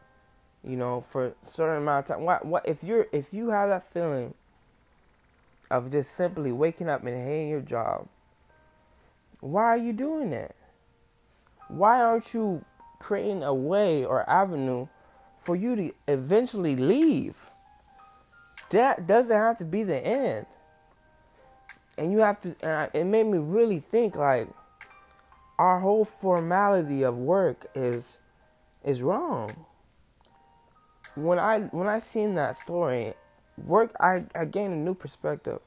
You 0.62 0.77
know, 0.77 1.00
for 1.00 1.29
a 1.29 1.33
certain 1.43 1.83
amount 1.83 2.11
of 2.11 2.17
time. 2.17 2.25
What 2.25 2.45
what 2.45 2.69
if 2.69 2.85
you're 2.85 3.07
if 3.12 3.33
you 3.33 3.49
have 3.50 3.71
that 3.71 3.88
feeling 3.88 4.35
of 5.71 5.91
just 5.91 6.12
simply 6.12 6.53
waking 6.53 6.88
up 6.88 7.05
and 7.05 7.17
hating 7.17 7.49
your 7.49 7.61
job, 7.61 8.09
why 9.41 9.65
are 9.65 9.79
you 9.79 9.93
doing 9.93 10.31
that? 10.31 10.55
Why 11.69 12.00
aren't 12.00 12.35
you 12.35 12.65
creating 12.99 13.43
a 13.43 13.55
way 13.55 14.05
or 14.05 14.29
avenue 14.29 14.88
for 15.38 15.57
you 15.57 15.76
to 15.76 15.92
eventually 16.07 16.76
leave? 16.76 17.37
That 18.71 19.07
doesn't 19.07 19.37
have 19.37 19.57
to 19.59 19.64
be 19.64 19.83
the 19.83 19.97
end. 19.97 20.47
And 21.97 22.12
you 22.12 22.18
have 22.18 22.40
to 22.42 22.54
and 22.61 22.90
it 22.92 23.04
made 23.04 23.26
me 23.26 23.38
really 23.38 23.80
think 23.80 24.16
like 24.16 24.49
our 25.59 25.80
whole 25.80 26.04
formality 26.04 27.02
of 27.02 27.18
work 27.18 27.66
is 27.75 28.18
is 28.85 29.02
wrong. 29.02 29.50
When 31.14 31.38
i 31.38 31.61
when 31.61 31.88
i 31.88 31.99
seen 31.99 32.35
that 32.37 32.57
story 32.57 33.14
work 33.57 33.92
i 33.99 34.25
i 34.35 34.45
gained 34.45 34.75
a 34.75 34.76
new 34.76 34.95
perspective. 34.95 35.61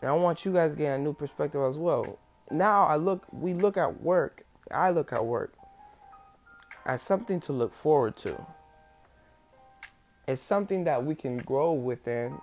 And 0.00 0.10
i 0.10 0.14
want 0.14 0.44
you 0.44 0.52
guys 0.52 0.72
to 0.72 0.78
gain 0.78 0.92
a 0.92 0.98
new 0.98 1.14
perspective 1.14 1.62
as 1.62 1.76
well. 1.76 2.18
Now 2.50 2.84
i 2.86 2.96
look 2.96 3.24
we 3.32 3.54
look 3.54 3.76
at 3.76 4.00
work 4.00 4.42
i 4.70 4.90
look 4.90 5.12
at 5.12 5.24
work 5.24 5.57
as 6.88 7.02
something 7.02 7.38
to 7.38 7.52
look 7.52 7.72
forward 7.74 8.16
to. 8.16 8.46
It's 10.26 10.42
something 10.42 10.84
that 10.84 11.04
we 11.04 11.14
can 11.14 11.36
grow 11.36 11.72
within 11.74 12.40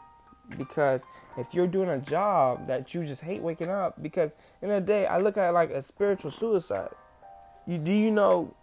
because 0.58 1.04
if 1.40 1.54
you're 1.54 1.68
doing 1.68 1.90
a 1.90 1.98
job 1.98 2.68
that 2.68 2.94
you 2.94 3.04
just 3.04 3.22
hate 3.22 3.42
waking 3.42 3.70
up 3.70 4.02
because 4.04 4.38
in 4.62 4.70
a 4.70 4.80
day 4.80 5.08
i 5.08 5.18
look 5.18 5.38
at 5.38 5.50
like 5.56 5.72
a 5.72 5.82
spiritual 5.82 6.30
suicide. 6.30 6.92
You 7.66 7.80
do 7.80 7.92
you 7.92 8.12
know 8.12 8.54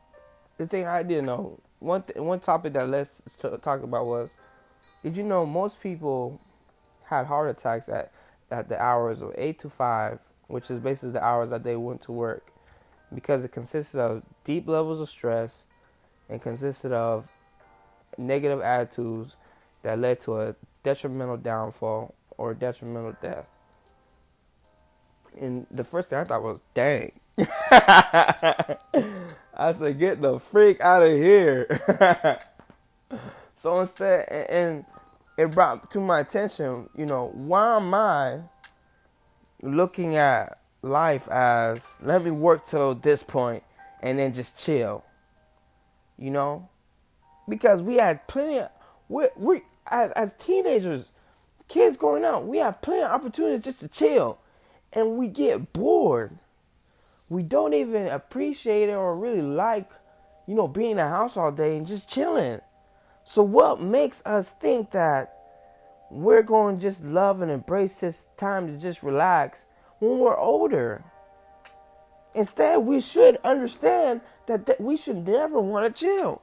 the 0.59 0.69
thing 0.69 0.87
i 0.87 1.03
didn't 1.03 1.27
know 1.27 1.59
one 1.81 2.03
th- 2.03 2.17
one 2.19 2.39
topic 2.39 2.75
that 2.75 2.89
Les 2.89 3.21
t- 3.43 3.49
talk 3.61 3.83
about 3.83 4.07
was 4.07 4.31
did 5.03 5.17
you 5.17 5.25
know 5.25 5.45
most 5.45 5.83
people 5.83 6.41
had 7.07 7.27
heart 7.27 7.51
attacks 7.51 7.89
at 7.89 8.13
at 8.53 8.69
the 8.69 8.81
hours 8.81 9.21
of 9.21 9.35
8 9.37 9.59
to 9.59 9.69
5 9.69 10.21
which 10.47 10.71
is 10.71 10.79
basically 10.79 11.13
the 11.13 11.25
hours 11.25 11.51
that 11.51 11.65
they 11.65 11.75
went 11.75 12.01
to 12.03 12.13
work 12.13 12.53
because 13.13 13.45
it 13.45 13.51
consisted 13.51 13.99
of 13.99 14.23
deep 14.45 14.69
levels 14.69 15.01
of 15.01 15.09
stress 15.09 15.65
and 16.33 16.41
consisted 16.41 16.93
of 16.93 17.29
negative 18.17 18.61
attitudes 18.63 19.37
that 19.83 19.99
led 19.99 20.21
to 20.23 20.41
a 20.41 20.55
detrimental 20.83 21.37
downfall 21.37 22.15
or 22.39 22.55
detrimental 22.55 23.15
death. 23.21 23.47
And 25.41 25.67
the 25.71 25.85
first 25.85 26.11
thing 26.11 26.19
I 26.19 26.25
thought 26.25 26.43
was, 26.43 26.61
dang. 26.75 27.13
I 29.55 29.73
said, 29.75 29.99
get 29.99 30.23
the 30.23 30.39
freak 30.39 30.81
out 30.81 31.03
of 31.03 31.13
here. 31.13 32.39
so 33.57 33.81
instead, 33.81 34.29
and 34.29 34.85
it 35.37 35.51
brought 35.51 35.91
to 35.93 36.01
my 36.01 36.21
attention, 36.21 36.89
you 36.97 37.07
know, 37.07 37.31
why 37.35 37.77
am 37.77 37.93
I 37.93 38.41
looking 39.63 40.17
at 40.17 40.59
life 40.83 41.29
as 41.29 41.99
let 42.03 42.25
me 42.25 42.31
work 42.31 42.67
till 42.67 42.95
this 42.95 43.23
point 43.23 43.63
and 44.01 44.19
then 44.19 44.33
just 44.33 44.59
chill? 44.59 45.05
You 46.19 46.31
know? 46.31 46.69
Because 47.49 47.83
we 47.83 47.97
had 47.97 48.27
plenty 48.29 48.59
of, 48.59 48.71
we, 49.09 49.27
we 49.37 49.63
as 49.91 50.13
as 50.13 50.35
teenagers, 50.35 51.07
kids 51.69 51.97
growing 51.97 52.25
up, 52.25 52.45
we 52.45 52.59
have 52.59 52.81
plenty 52.83 53.03
of 53.03 53.11
opportunities 53.11 53.65
just 53.65 53.81
to 53.81 53.89
chill, 53.89 54.39
and 54.93 55.17
we 55.17 55.29
get 55.29 55.73
bored. 55.73 56.39
We 57.29 57.43
don't 57.43 57.75
even 57.75 58.09
appreciate 58.09 58.89
it 58.91 58.95
or 58.95 59.17
really 59.17 59.43
like, 59.43 59.91
you 60.47 60.55
know, 60.55 60.69
being 60.69 60.93
in 60.93 60.97
the 60.99 61.09
house 61.09 61.37
all 61.37 61.51
day 61.51 61.77
and 61.77 61.87
just 61.87 62.09
chilling. 62.09 62.61
So 63.25 63.43
what 63.43 63.81
makes 63.81 64.23
us 64.27 64.51
think 64.51 64.91
that 64.91 65.39
we're 66.11 66.43
going 66.43 66.77
to 66.77 66.83
just 66.83 67.05
love 67.05 67.41
and 67.41 67.51
embrace 67.51 68.01
this 68.01 68.27
time 68.37 68.67
to 68.67 68.79
just 68.79 69.03
relax 69.03 69.65
when 69.99 70.19
we're 70.19 70.37
older? 70.37 71.05
Instead, 72.35 72.81
we 72.81 73.01
should 73.01 73.39
understand 73.45 74.21
that, 74.47 74.67
that 74.67 74.81
we 74.81 74.97
should 74.97 75.27
never 75.27 75.61
want 75.61 75.95
to 75.95 76.01
chill. 76.05 76.43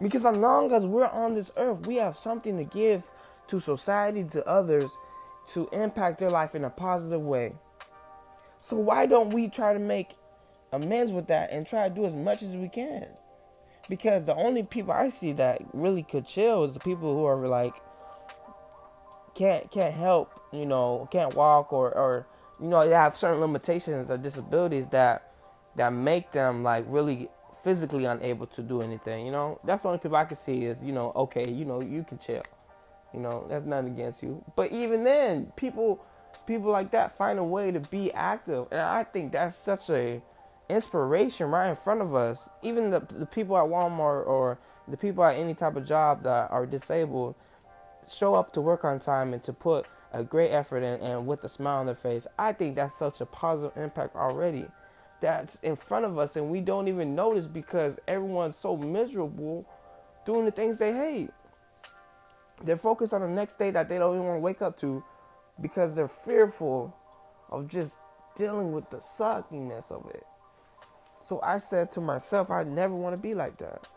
Because 0.00 0.26
as 0.26 0.36
long 0.36 0.72
as 0.72 0.84
we're 0.84 1.06
on 1.06 1.34
this 1.34 1.50
earth, 1.56 1.86
we 1.86 1.96
have 1.96 2.16
something 2.16 2.56
to 2.58 2.64
give 2.64 3.04
to 3.48 3.60
society, 3.60 4.24
to 4.24 4.46
others, 4.46 4.96
to 5.52 5.68
impact 5.72 6.18
their 6.18 6.30
life 6.30 6.54
in 6.54 6.64
a 6.64 6.70
positive 6.70 7.20
way. 7.20 7.52
So 8.58 8.76
why 8.76 9.06
don't 9.06 9.32
we 9.32 9.48
try 9.48 9.72
to 9.72 9.78
make 9.78 10.10
amends 10.72 11.12
with 11.12 11.28
that 11.28 11.50
and 11.52 11.66
try 11.66 11.88
to 11.88 11.94
do 11.94 12.04
as 12.04 12.14
much 12.14 12.42
as 12.42 12.50
we 12.50 12.68
can? 12.68 13.06
Because 13.88 14.24
the 14.24 14.34
only 14.34 14.64
people 14.64 14.92
I 14.92 15.08
see 15.08 15.32
that 15.32 15.62
really 15.72 16.02
could 16.02 16.26
chill 16.26 16.64
is 16.64 16.74
the 16.74 16.80
people 16.80 17.14
who 17.14 17.24
are 17.24 17.46
like 17.46 17.74
can't 19.36 19.70
can't 19.70 19.94
help, 19.94 20.40
you 20.52 20.66
know, 20.66 21.08
can't 21.12 21.34
walk 21.34 21.72
or 21.72 21.92
or 21.92 22.26
you 22.60 22.68
know, 22.68 22.86
they 22.86 22.94
have 22.94 23.16
certain 23.16 23.40
limitations 23.40 24.10
or 24.10 24.16
disabilities 24.16 24.88
that 24.88 25.30
that 25.76 25.92
make 25.92 26.32
them 26.32 26.62
like 26.62 26.84
really 26.88 27.28
physically 27.62 28.04
unable 28.04 28.46
to 28.46 28.62
do 28.62 28.82
anything. 28.82 29.26
You 29.26 29.32
know, 29.32 29.58
that's 29.64 29.82
the 29.82 29.88
only 29.88 29.98
people 29.98 30.16
I 30.16 30.24
can 30.24 30.36
see 30.36 30.64
is 30.64 30.82
you 30.82 30.92
know, 30.92 31.12
okay, 31.14 31.48
you 31.48 31.64
know, 31.64 31.80
you 31.80 32.04
can 32.04 32.18
chill. 32.18 32.42
You 33.14 33.20
know, 33.20 33.46
that's 33.48 33.64
nothing 33.64 33.92
against 33.92 34.22
you. 34.22 34.44
But 34.56 34.72
even 34.72 35.04
then, 35.04 35.52
people 35.56 36.04
people 36.46 36.70
like 36.70 36.90
that 36.90 37.16
find 37.16 37.38
a 37.38 37.44
way 37.44 37.70
to 37.70 37.80
be 37.80 38.12
active, 38.12 38.66
and 38.70 38.80
I 38.80 39.04
think 39.04 39.32
that's 39.32 39.56
such 39.56 39.90
a 39.90 40.22
inspiration 40.68 41.48
right 41.48 41.70
in 41.70 41.76
front 41.76 42.02
of 42.02 42.14
us. 42.14 42.48
Even 42.62 42.90
the 42.90 43.00
the 43.00 43.26
people 43.26 43.56
at 43.56 43.64
Walmart 43.64 44.26
or 44.26 44.58
the 44.88 44.96
people 44.96 45.24
at 45.24 45.36
any 45.36 45.54
type 45.54 45.76
of 45.76 45.86
job 45.86 46.22
that 46.22 46.50
are 46.50 46.66
disabled 46.66 47.34
show 48.08 48.34
up 48.34 48.52
to 48.52 48.60
work 48.60 48.84
on 48.84 49.00
time 49.00 49.32
and 49.32 49.42
to 49.42 49.52
put 49.52 49.88
a 50.12 50.22
great 50.22 50.50
effort 50.50 50.78
in 50.78 51.00
and 51.00 51.26
with 51.26 51.42
a 51.42 51.48
smile 51.48 51.78
on 51.78 51.86
their 51.86 51.96
face. 51.96 52.26
I 52.38 52.52
think 52.52 52.76
that's 52.76 52.94
such 52.94 53.20
a 53.20 53.26
positive 53.26 53.76
impact 53.76 54.14
already 54.14 54.66
that's 55.26 55.56
in 55.56 55.74
front 55.74 56.04
of 56.04 56.18
us 56.18 56.36
and 56.36 56.50
we 56.50 56.60
don't 56.60 56.86
even 56.86 57.16
notice 57.16 57.48
because 57.48 57.98
everyone's 58.06 58.54
so 58.54 58.76
miserable 58.76 59.66
doing 60.24 60.44
the 60.44 60.52
things 60.52 60.78
they 60.78 60.92
hate. 60.92 61.30
They're 62.62 62.76
focused 62.76 63.12
on 63.12 63.22
the 63.22 63.28
next 63.28 63.58
day 63.58 63.72
that 63.72 63.88
they 63.88 63.98
don't 63.98 64.14
even 64.14 64.24
want 64.24 64.36
to 64.36 64.40
wake 64.40 64.62
up 64.62 64.76
to 64.78 65.02
because 65.60 65.96
they're 65.96 66.06
fearful 66.06 66.96
of 67.50 67.66
just 67.66 67.96
dealing 68.36 68.70
with 68.70 68.88
the 68.90 68.98
suckiness 68.98 69.90
of 69.90 70.08
it. 70.10 70.24
So 71.18 71.40
I 71.42 71.58
said 71.58 71.90
to 71.92 72.00
myself, 72.00 72.48
I 72.52 72.62
never 72.62 72.94
want 72.94 73.16
to 73.16 73.20
be 73.20 73.34
like 73.34 73.58
that. 73.58 73.88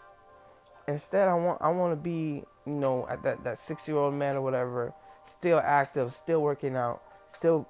Instead, 0.87 1.27
I 1.27 1.35
want 1.35 1.61
I 1.61 1.69
want 1.69 1.91
to 1.91 1.95
be, 1.95 2.43
you 2.65 2.73
know, 2.73 3.07
at 3.07 3.21
that 3.21 3.43
that 3.43 3.59
six 3.59 3.87
year 3.87 3.97
old 3.97 4.15
man 4.15 4.35
or 4.35 4.41
whatever, 4.41 4.95
still 5.25 5.61
active, 5.63 6.11
still 6.11 6.41
working 6.41 6.75
out, 6.75 7.03
still 7.27 7.67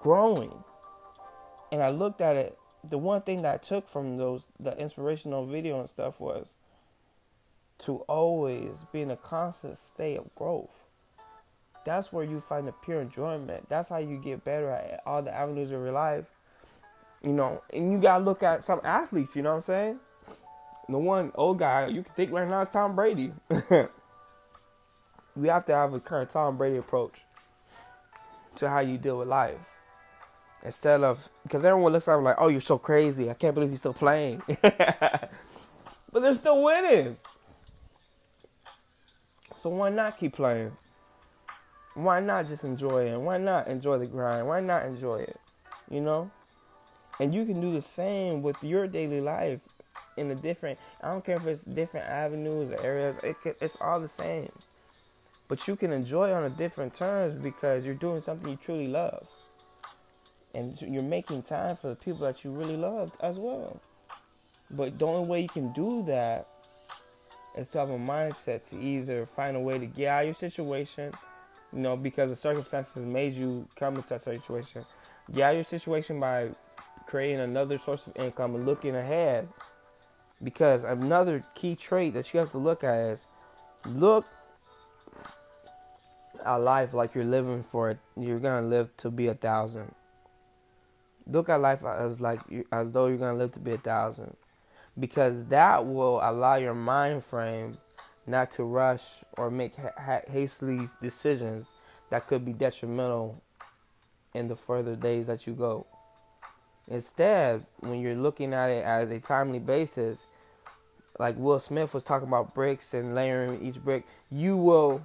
growing. 0.00 0.64
And 1.70 1.82
I 1.82 1.90
looked 1.90 2.22
at 2.22 2.36
it. 2.36 2.56
The 2.82 2.98
one 2.98 3.22
thing 3.22 3.42
that 3.42 3.54
I 3.54 3.58
took 3.58 3.88
from 3.88 4.16
those 4.16 4.46
the 4.58 4.76
inspirational 4.78 5.44
video 5.44 5.78
and 5.80 5.88
stuff 5.88 6.20
was 6.20 6.54
to 7.80 7.96
always 8.08 8.84
be 8.92 9.00
in 9.00 9.10
a 9.10 9.16
constant 9.16 9.76
state 9.76 10.16
of 10.16 10.34
growth. 10.34 10.84
That's 11.84 12.12
where 12.12 12.24
you 12.24 12.40
find 12.40 12.68
the 12.68 12.72
pure 12.72 13.00
enjoyment. 13.00 13.68
That's 13.68 13.88
how 13.88 13.98
you 13.98 14.18
get 14.18 14.44
better 14.44 14.70
at 14.70 15.02
all 15.06 15.22
the 15.22 15.34
avenues 15.34 15.72
of 15.72 15.80
your 15.80 15.92
life. 15.92 16.26
You 17.22 17.32
know, 17.32 17.62
and 17.72 17.92
you 17.92 17.98
gotta 17.98 18.24
look 18.24 18.42
at 18.42 18.64
some 18.64 18.80
athletes, 18.84 19.36
you 19.36 19.42
know 19.42 19.50
what 19.50 19.56
I'm 19.56 19.62
saying? 19.62 20.00
The 20.88 20.98
one 20.98 21.32
old 21.34 21.58
guy 21.58 21.86
you 21.86 22.02
can 22.02 22.12
think 22.14 22.32
right 22.32 22.48
now 22.48 22.62
is 22.62 22.68
Tom 22.70 22.94
Brady. 22.94 23.32
we 25.36 25.48
have 25.48 25.64
to 25.66 25.74
have 25.74 25.94
a 25.94 26.00
kind 26.00 26.22
of 26.22 26.30
Tom 26.30 26.56
Brady 26.56 26.78
approach 26.78 27.20
to 28.56 28.68
how 28.68 28.80
you 28.80 28.98
deal 28.98 29.18
with 29.18 29.28
life. 29.28 29.69
Instead 30.62 31.02
of, 31.02 31.28
because 31.42 31.64
everyone 31.64 31.92
looks 31.92 32.06
at 32.06 32.16
him 32.16 32.24
like, 32.24 32.36
oh, 32.38 32.48
you're 32.48 32.60
so 32.60 32.76
crazy. 32.76 33.30
I 33.30 33.34
can't 33.34 33.54
believe 33.54 33.70
you're 33.70 33.78
still 33.78 33.94
playing. 33.94 34.42
but 34.62 35.30
they're 36.12 36.34
still 36.34 36.62
winning. 36.62 37.16
So 39.56 39.70
why 39.70 39.90
not 39.90 40.18
keep 40.18 40.34
playing? 40.34 40.72
Why 41.94 42.20
not 42.20 42.48
just 42.48 42.64
enjoy 42.64 43.06
it? 43.06 43.20
Why 43.20 43.38
not 43.38 43.68
enjoy 43.68 43.98
the 43.98 44.06
grind? 44.06 44.46
Why 44.46 44.60
not 44.60 44.84
enjoy 44.84 45.20
it? 45.20 45.36
You 45.90 46.00
know? 46.00 46.30
And 47.18 47.34
you 47.34 47.44
can 47.44 47.60
do 47.60 47.72
the 47.72 47.82
same 47.82 48.42
with 48.42 48.62
your 48.62 48.86
daily 48.86 49.20
life 49.20 49.60
in 50.16 50.30
a 50.30 50.34
different, 50.34 50.78
I 51.02 51.10
don't 51.10 51.24
care 51.24 51.36
if 51.36 51.46
it's 51.46 51.64
different 51.64 52.06
avenues 52.06 52.70
or 52.70 52.82
areas, 52.82 53.16
it, 53.24 53.36
it's 53.60 53.80
all 53.80 54.00
the 54.00 54.08
same. 54.08 54.50
But 55.48 55.66
you 55.66 55.76
can 55.76 55.92
enjoy 55.92 56.32
on 56.32 56.44
a 56.44 56.50
different 56.50 56.94
terms 56.94 57.42
because 57.42 57.84
you're 57.84 57.94
doing 57.94 58.20
something 58.20 58.48
you 58.48 58.56
truly 58.56 58.86
love. 58.86 59.26
And 60.54 60.80
you're 60.82 61.02
making 61.02 61.42
time 61.42 61.76
for 61.76 61.88
the 61.88 61.96
people 61.96 62.20
that 62.26 62.44
you 62.44 62.50
really 62.50 62.76
love 62.76 63.12
as 63.20 63.38
well. 63.38 63.80
But 64.70 64.98
the 64.98 65.06
only 65.06 65.28
way 65.28 65.40
you 65.42 65.48
can 65.48 65.72
do 65.72 66.02
that 66.04 66.48
is 67.56 67.68
to 67.70 67.78
have 67.78 67.90
a 67.90 67.98
mindset 67.98 68.68
to 68.70 68.80
either 68.80 69.26
find 69.26 69.56
a 69.56 69.60
way 69.60 69.78
to 69.78 69.86
get 69.86 70.08
out 70.08 70.20
of 70.20 70.26
your 70.26 70.34
situation, 70.34 71.12
you 71.72 71.80
know, 71.80 71.96
because 71.96 72.30
the 72.30 72.36
circumstances 72.36 73.04
made 73.04 73.34
you 73.34 73.66
come 73.76 73.96
into 73.96 74.08
that 74.08 74.22
situation. 74.22 74.84
Get 75.32 75.42
out 75.42 75.50
of 75.50 75.56
your 75.56 75.64
situation 75.64 76.20
by 76.20 76.50
creating 77.06 77.40
another 77.40 77.78
source 77.78 78.06
of 78.06 78.16
income 78.16 78.54
and 78.54 78.64
looking 78.64 78.94
ahead. 78.94 79.48
Because 80.42 80.84
another 80.84 81.42
key 81.54 81.76
trait 81.76 82.14
that 82.14 82.32
you 82.32 82.40
have 82.40 82.50
to 82.52 82.58
look 82.58 82.82
at 82.82 82.96
is 82.96 83.26
look 83.84 84.26
at 86.46 86.56
life 86.56 86.94
like 86.94 87.14
you're 87.14 87.24
living 87.24 87.62
for 87.62 87.90
it. 87.90 87.98
You're 88.16 88.38
gonna 88.38 88.66
live 88.66 88.96
to 88.98 89.10
be 89.10 89.26
a 89.26 89.34
thousand. 89.34 89.94
Look 91.26 91.48
at 91.48 91.60
life 91.60 91.84
as 91.84 92.20
like 92.20 92.40
as 92.72 92.90
though 92.90 93.06
you're 93.06 93.18
gonna 93.18 93.38
live 93.38 93.52
to 93.52 93.60
be 93.60 93.72
a 93.72 93.78
thousand 93.78 94.36
because 94.98 95.44
that 95.46 95.86
will 95.86 96.20
allow 96.22 96.56
your 96.56 96.74
mind 96.74 97.24
frame 97.24 97.72
not 98.26 98.50
to 98.52 98.64
rush 98.64 99.24
or 99.38 99.50
make 99.50 99.74
ha- 99.80 100.22
hastily 100.28 100.88
decisions 101.00 101.66
that 102.10 102.26
could 102.26 102.44
be 102.44 102.52
detrimental 102.52 103.40
in 104.34 104.48
the 104.48 104.56
further 104.56 104.96
days 104.96 105.26
that 105.26 105.46
you 105.46 105.52
go. 105.52 105.86
Instead, 106.88 107.64
when 107.80 108.00
you're 108.00 108.14
looking 108.14 108.52
at 108.52 108.68
it 108.68 108.84
as 108.84 109.10
a 109.10 109.20
timely 109.20 109.58
basis, 109.58 110.30
like 111.18 111.36
Will 111.38 111.58
Smith 111.58 111.94
was 111.94 112.04
talking 112.04 112.28
about 112.28 112.54
bricks 112.54 112.94
and 112.94 113.14
layering 113.14 113.64
each 113.64 113.82
brick, 113.82 114.04
you 114.30 114.56
will 114.56 115.00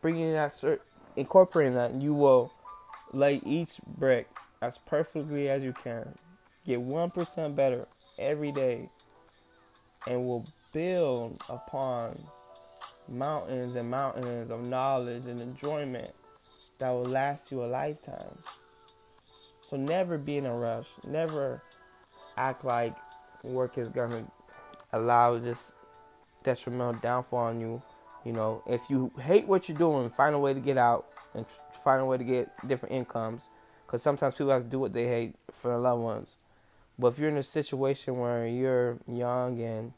bringing 0.00 0.32
that 0.32 0.52
incorporating 1.16 1.74
that, 1.74 1.94
you 1.94 2.14
will 2.14 2.52
lay 3.12 3.40
each 3.44 3.80
brick 3.86 4.28
as 4.62 4.76
perfectly 4.78 5.48
as 5.48 5.62
you 5.62 5.72
can. 5.72 6.08
Get 6.66 6.80
one 6.80 7.10
percent 7.10 7.56
better 7.56 7.88
every 8.18 8.52
day 8.52 8.90
and 10.06 10.26
will 10.26 10.44
build 10.72 11.42
upon 11.48 12.18
mountains 13.08 13.74
and 13.76 13.90
mountains 13.90 14.50
of 14.50 14.66
knowledge 14.68 15.26
and 15.26 15.40
enjoyment 15.40 16.10
that 16.78 16.90
will 16.90 17.04
last 17.04 17.50
you 17.50 17.64
a 17.64 17.66
lifetime. 17.66 18.38
So 19.62 19.76
never 19.76 20.18
be 20.18 20.36
in 20.36 20.46
a 20.46 20.54
rush. 20.54 20.88
Never 21.06 21.62
act 22.36 22.64
like 22.64 22.94
work 23.42 23.78
is 23.78 23.88
gonna 23.88 24.24
allow 24.92 25.38
this 25.38 25.72
detrimental 26.42 27.00
downfall 27.00 27.40
on 27.40 27.60
you. 27.60 27.82
You 28.24 28.32
know, 28.32 28.62
if 28.66 28.82
you 28.90 29.10
hate 29.20 29.46
what 29.46 29.68
you're 29.68 29.78
doing, 29.78 30.10
find 30.10 30.34
a 30.34 30.38
way 30.38 30.52
to 30.52 30.60
get 30.60 30.76
out 30.76 31.06
and 31.34 31.46
find 31.82 32.02
a 32.02 32.04
way 32.04 32.18
to 32.18 32.24
get 32.24 32.50
different 32.68 32.94
incomes. 32.94 33.42
Because 33.90 34.04
sometimes 34.04 34.34
people 34.34 34.52
have 34.52 34.62
to 34.62 34.68
do 34.68 34.78
what 34.78 34.92
they 34.92 35.08
hate 35.08 35.34
for 35.50 35.72
their 35.72 35.80
loved 35.80 36.00
ones. 36.00 36.36
But 36.96 37.08
if 37.08 37.18
you're 37.18 37.28
in 37.28 37.38
a 37.38 37.42
situation 37.42 38.20
where 38.20 38.46
you're 38.46 38.98
young 39.08 39.60
and 39.60 39.92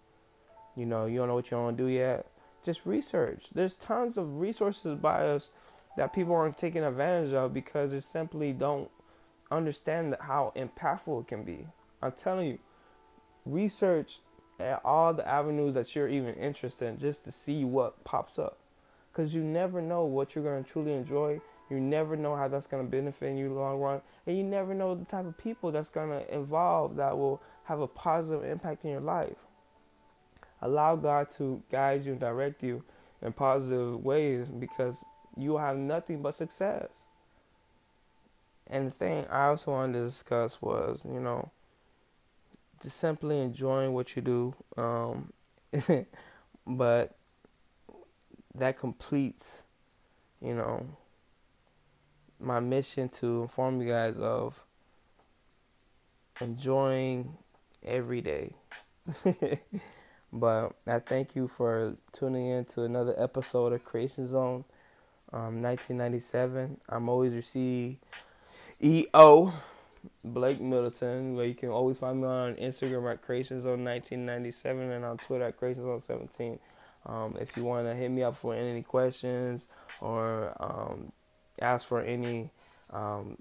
you 0.75 0.87
know 0.87 1.05
you 1.05 1.19
don't 1.19 1.29
know 1.29 1.35
what 1.35 1.51
you 1.51 1.59
want 1.59 1.77
to 1.77 1.83
do 1.83 1.91
yet, 1.91 2.27
just 2.65 2.87
research. 2.87 3.49
There's 3.55 3.77
tons 3.77 4.17
of 4.17 4.41
resources 4.41 4.97
by 4.99 5.27
us 5.27 5.51
that 5.99 6.15
people 6.15 6.35
aren't 6.35 6.57
taking 6.57 6.83
advantage 6.83 7.35
of 7.35 7.53
because 7.53 7.91
they 7.91 8.01
simply 8.01 8.55
don't 8.55 8.91
understand 9.51 10.17
how 10.21 10.55
impactful 10.57 11.21
it 11.21 11.29
can 11.29 11.45
be. 11.45 11.67
I'm 12.01 12.13
telling 12.13 12.49
you, 12.49 12.59
research 13.45 14.21
at 14.59 14.81
all 14.87 15.13
the 15.13 15.29
avenues 15.29 15.75
that 15.75 15.95
you're 15.95 16.09
even 16.09 16.35
interested 16.37 16.87
in 16.87 16.99
just 16.99 17.25
to 17.25 17.31
see 17.31 17.63
what 17.63 18.05
pops 18.05 18.39
up. 18.39 18.57
Because 19.13 19.35
you 19.35 19.43
never 19.43 19.83
know 19.83 20.07
what 20.07 20.35
you're 20.35 20.45
going 20.45 20.65
to 20.65 20.71
truly 20.71 20.95
enjoy 20.95 21.43
you 21.73 21.81
never 21.81 22.17
know 22.17 22.37
how 22.37 22.49
that's 22.49 22.67
going 22.67 22.85
to 22.85 22.91
benefit 22.91 23.35
you 23.35 23.53
long 23.55 23.81
run. 23.81 24.03
And 24.27 24.37
you 24.37 24.45
never 24.45 24.75
know 24.75 24.95
the 24.95 25.07
type 25.07 25.25
of 25.25 25.39
people 25.39 25.73
that's 25.73 25.89
going 25.89 26.11
to 26.11 26.35
involve 26.35 26.97
that 26.97 27.17
will 27.17 27.41
have 27.65 27.81
a 27.81 27.87
positive 27.87 28.45
impact 28.45 28.85
in 28.85 28.91
your 28.91 29.01
life. 29.01 29.39
Allow 30.61 30.97
God 30.97 31.29
to 31.39 31.63
guide 31.73 32.05
you 32.05 32.13
and 32.13 32.21
direct 32.21 32.63
you 32.63 32.85
in 33.23 33.33
positive 33.33 34.05
ways 34.05 34.49
because 34.49 35.03
you 35.35 35.53
will 35.53 35.59
have 35.61 35.79
nothing 35.79 36.21
but 36.21 36.35
success. 36.35 36.91
And 38.67 38.89
the 38.89 38.91
thing 38.91 39.25
I 39.31 39.47
also 39.47 39.71
wanted 39.71 39.95
to 39.95 40.05
discuss 40.05 40.61
was, 40.61 41.07
you 41.07 41.21
know, 41.21 41.51
just 42.83 42.99
simply 42.99 43.41
enjoying 43.41 43.95
what 43.95 44.15
you 44.15 44.21
do. 44.21 44.55
Um, 44.77 45.33
but 46.67 47.17
that 48.55 48.79
completes, 48.79 49.63
you 50.43 50.55
know, 50.55 50.87
my 52.43 52.61
mission 52.61 53.09
to 53.09 53.43
inform 53.43 53.81
you 53.81 53.89
guys 53.89 54.17
of 54.17 54.61
enjoying 56.41 57.37
every 57.85 58.21
day. 58.21 58.55
but 60.33 60.73
I 60.87 60.99
thank 60.99 61.37
you 61.37 61.49
for 61.49 61.97
tuning 62.13 62.49
in 62.49 62.65
to 62.67 62.83
another 62.83 63.15
episode 63.17 63.73
of 63.73 63.85
Creation 63.85 64.27
Zone 64.27 64.65
um, 65.33 65.61
1997. 65.61 66.79
I'm 66.89 67.09
always 67.09 67.33
your 67.33 67.43
CEO, 67.43 67.99
Blake 70.25 70.61
Middleton, 70.61 71.35
where 71.35 71.47
you 71.47 71.55
can 71.55 71.71
always 71.71 71.99
find 71.99 72.21
me 72.21 72.29
on 72.29 72.55
Instagram 72.57 73.13
at 73.13 73.23
Creation 73.23 73.61
Zone 73.61 73.85
1997 73.85 74.91
and 74.91 75.05
on 75.05 75.17
Twitter 75.19 75.45
at 75.45 75.57
Creation 75.57 75.83
Zone 75.83 76.01
17. 76.01 76.59
Um, 77.05 77.37
if 77.41 77.57
you 77.57 77.65
want 77.65 77.89
to 77.89 77.95
hit 77.95 78.11
me 78.11 78.23
up 78.23 78.37
for 78.37 78.55
any 78.55 78.83
questions 78.83 79.69
or 80.01 80.55
um, 80.61 81.13
ask 81.63 81.87
for 81.87 82.01
any 82.03 82.51
um, 82.93 83.37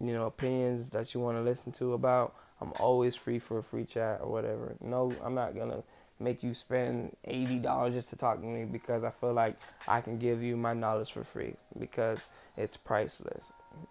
you 0.00 0.12
know 0.12 0.26
opinions 0.26 0.88
that 0.90 1.14
you 1.14 1.20
want 1.20 1.36
to 1.36 1.42
listen 1.42 1.70
to 1.72 1.94
about 1.94 2.34
i'm 2.60 2.72
always 2.80 3.14
free 3.14 3.38
for 3.38 3.58
a 3.58 3.62
free 3.62 3.84
chat 3.84 4.20
or 4.22 4.30
whatever. 4.30 4.74
No 4.80 5.12
i'm 5.24 5.34
not 5.34 5.54
gonna 5.54 5.82
make 6.18 6.42
you 6.42 6.54
spend 6.54 7.16
$80 7.26 7.92
just 7.92 8.10
to 8.10 8.16
talk 8.16 8.40
to 8.40 8.46
me 8.46 8.64
because 8.64 9.04
i 9.04 9.10
feel 9.10 9.32
like 9.32 9.56
i 9.88 10.00
can 10.00 10.18
give 10.18 10.42
you 10.42 10.56
my 10.56 10.72
knowledge 10.72 11.12
for 11.12 11.24
free 11.24 11.54
because 11.78 12.20
it's 12.56 12.76
priceless 12.76 13.44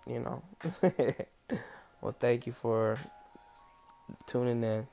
you 0.08 0.20
know? 0.20 0.44
Well 2.02 2.16
thank 2.20 2.48
you 2.48 2.54
for 2.54 2.98
tuning 4.26 4.64
in. 4.64 4.88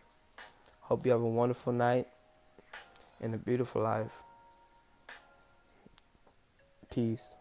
Hope 0.83 1.07
you 1.07 1.13
have 1.13 1.23
a 1.23 1.27
wonderful 1.27 1.73
night 1.73 2.07
and 3.23 3.35
a 3.35 3.39
beautiful 3.39 3.81
life. 3.81 4.11
Peace 6.93 7.35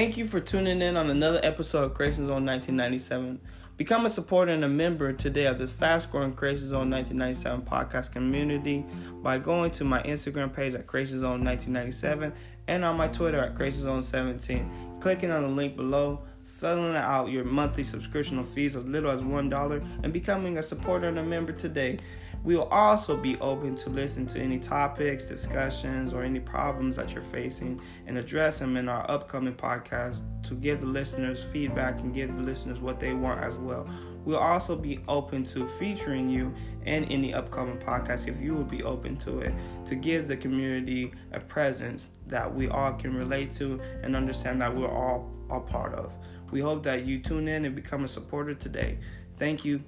Thank 0.00 0.16
you 0.16 0.24
for 0.24 0.40
tuning 0.40 0.80
in 0.80 0.96
on 0.96 1.10
another 1.10 1.40
episode 1.42 1.84
of 1.84 1.92
Creation 1.92 2.24
Zone 2.24 2.46
1997. 2.46 3.38
Become 3.76 4.06
a 4.06 4.08
supporter 4.08 4.50
and 4.50 4.64
a 4.64 4.68
member 4.68 5.12
today 5.12 5.44
of 5.44 5.58
this 5.58 5.74
fast 5.74 6.10
growing 6.10 6.32
Creation 6.32 6.68
Zone 6.68 6.90
1997 6.90 7.60
podcast 7.66 8.10
community 8.10 8.82
by 9.22 9.36
going 9.36 9.70
to 9.72 9.84
my 9.84 10.02
Instagram 10.04 10.54
page 10.54 10.72
at 10.72 10.86
Creation 10.86 11.20
Zone 11.20 11.44
1997 11.44 12.32
and 12.66 12.82
on 12.82 12.96
my 12.96 13.08
Twitter 13.08 13.40
at 13.40 13.54
Creation 13.54 13.82
Zone 13.82 14.00
17. 14.00 14.96
Clicking 15.00 15.30
on 15.30 15.42
the 15.42 15.48
link 15.48 15.76
below, 15.76 16.22
filling 16.46 16.96
out 16.96 17.28
your 17.28 17.44
monthly 17.44 17.84
subscription 17.84 18.42
fees 18.42 18.76
as 18.76 18.86
little 18.86 19.10
as 19.10 19.20
$1, 19.20 19.86
and 20.02 20.12
becoming 20.14 20.56
a 20.56 20.62
supporter 20.62 21.08
and 21.08 21.18
a 21.18 21.22
member 21.22 21.52
today. 21.52 21.98
We 22.42 22.56
will 22.56 22.68
also 22.68 23.16
be 23.16 23.38
open 23.38 23.74
to 23.76 23.90
listen 23.90 24.26
to 24.28 24.40
any 24.40 24.58
topics, 24.58 25.24
discussions, 25.24 26.12
or 26.12 26.22
any 26.22 26.40
problems 26.40 26.96
that 26.96 27.12
you're 27.12 27.22
facing 27.22 27.80
and 28.06 28.16
address 28.16 28.60
them 28.60 28.76
in 28.76 28.88
our 28.88 29.08
upcoming 29.10 29.54
podcast 29.54 30.22
to 30.44 30.54
give 30.54 30.80
the 30.80 30.86
listeners 30.86 31.44
feedback 31.44 32.00
and 32.00 32.14
give 32.14 32.34
the 32.34 32.42
listeners 32.42 32.80
what 32.80 32.98
they 32.98 33.12
want 33.12 33.42
as 33.42 33.56
well. 33.56 33.86
We'll 34.24 34.38
also 34.38 34.76
be 34.76 35.00
open 35.08 35.44
to 35.46 35.66
featuring 35.66 36.28
you 36.28 36.54
in 36.84 37.04
any 37.04 37.34
upcoming 37.34 37.78
podcast 37.78 38.28
if 38.28 38.40
you 38.40 38.54
would 38.54 38.68
be 38.68 38.82
open 38.82 39.16
to 39.18 39.40
it 39.40 39.52
to 39.86 39.94
give 39.94 40.28
the 40.28 40.36
community 40.36 41.12
a 41.32 41.40
presence 41.40 42.10
that 42.26 42.54
we 42.54 42.68
all 42.68 42.92
can 42.94 43.14
relate 43.14 43.50
to 43.52 43.80
and 44.02 44.16
understand 44.16 44.60
that 44.62 44.74
we're 44.74 44.90
all 44.90 45.30
a 45.50 45.60
part 45.60 45.94
of. 45.94 46.14
We 46.50 46.60
hope 46.60 46.82
that 46.84 47.04
you 47.04 47.20
tune 47.20 47.48
in 47.48 47.64
and 47.64 47.74
become 47.74 48.04
a 48.04 48.08
supporter 48.08 48.54
today. 48.54 48.98
Thank 49.36 49.64
you 49.64 49.82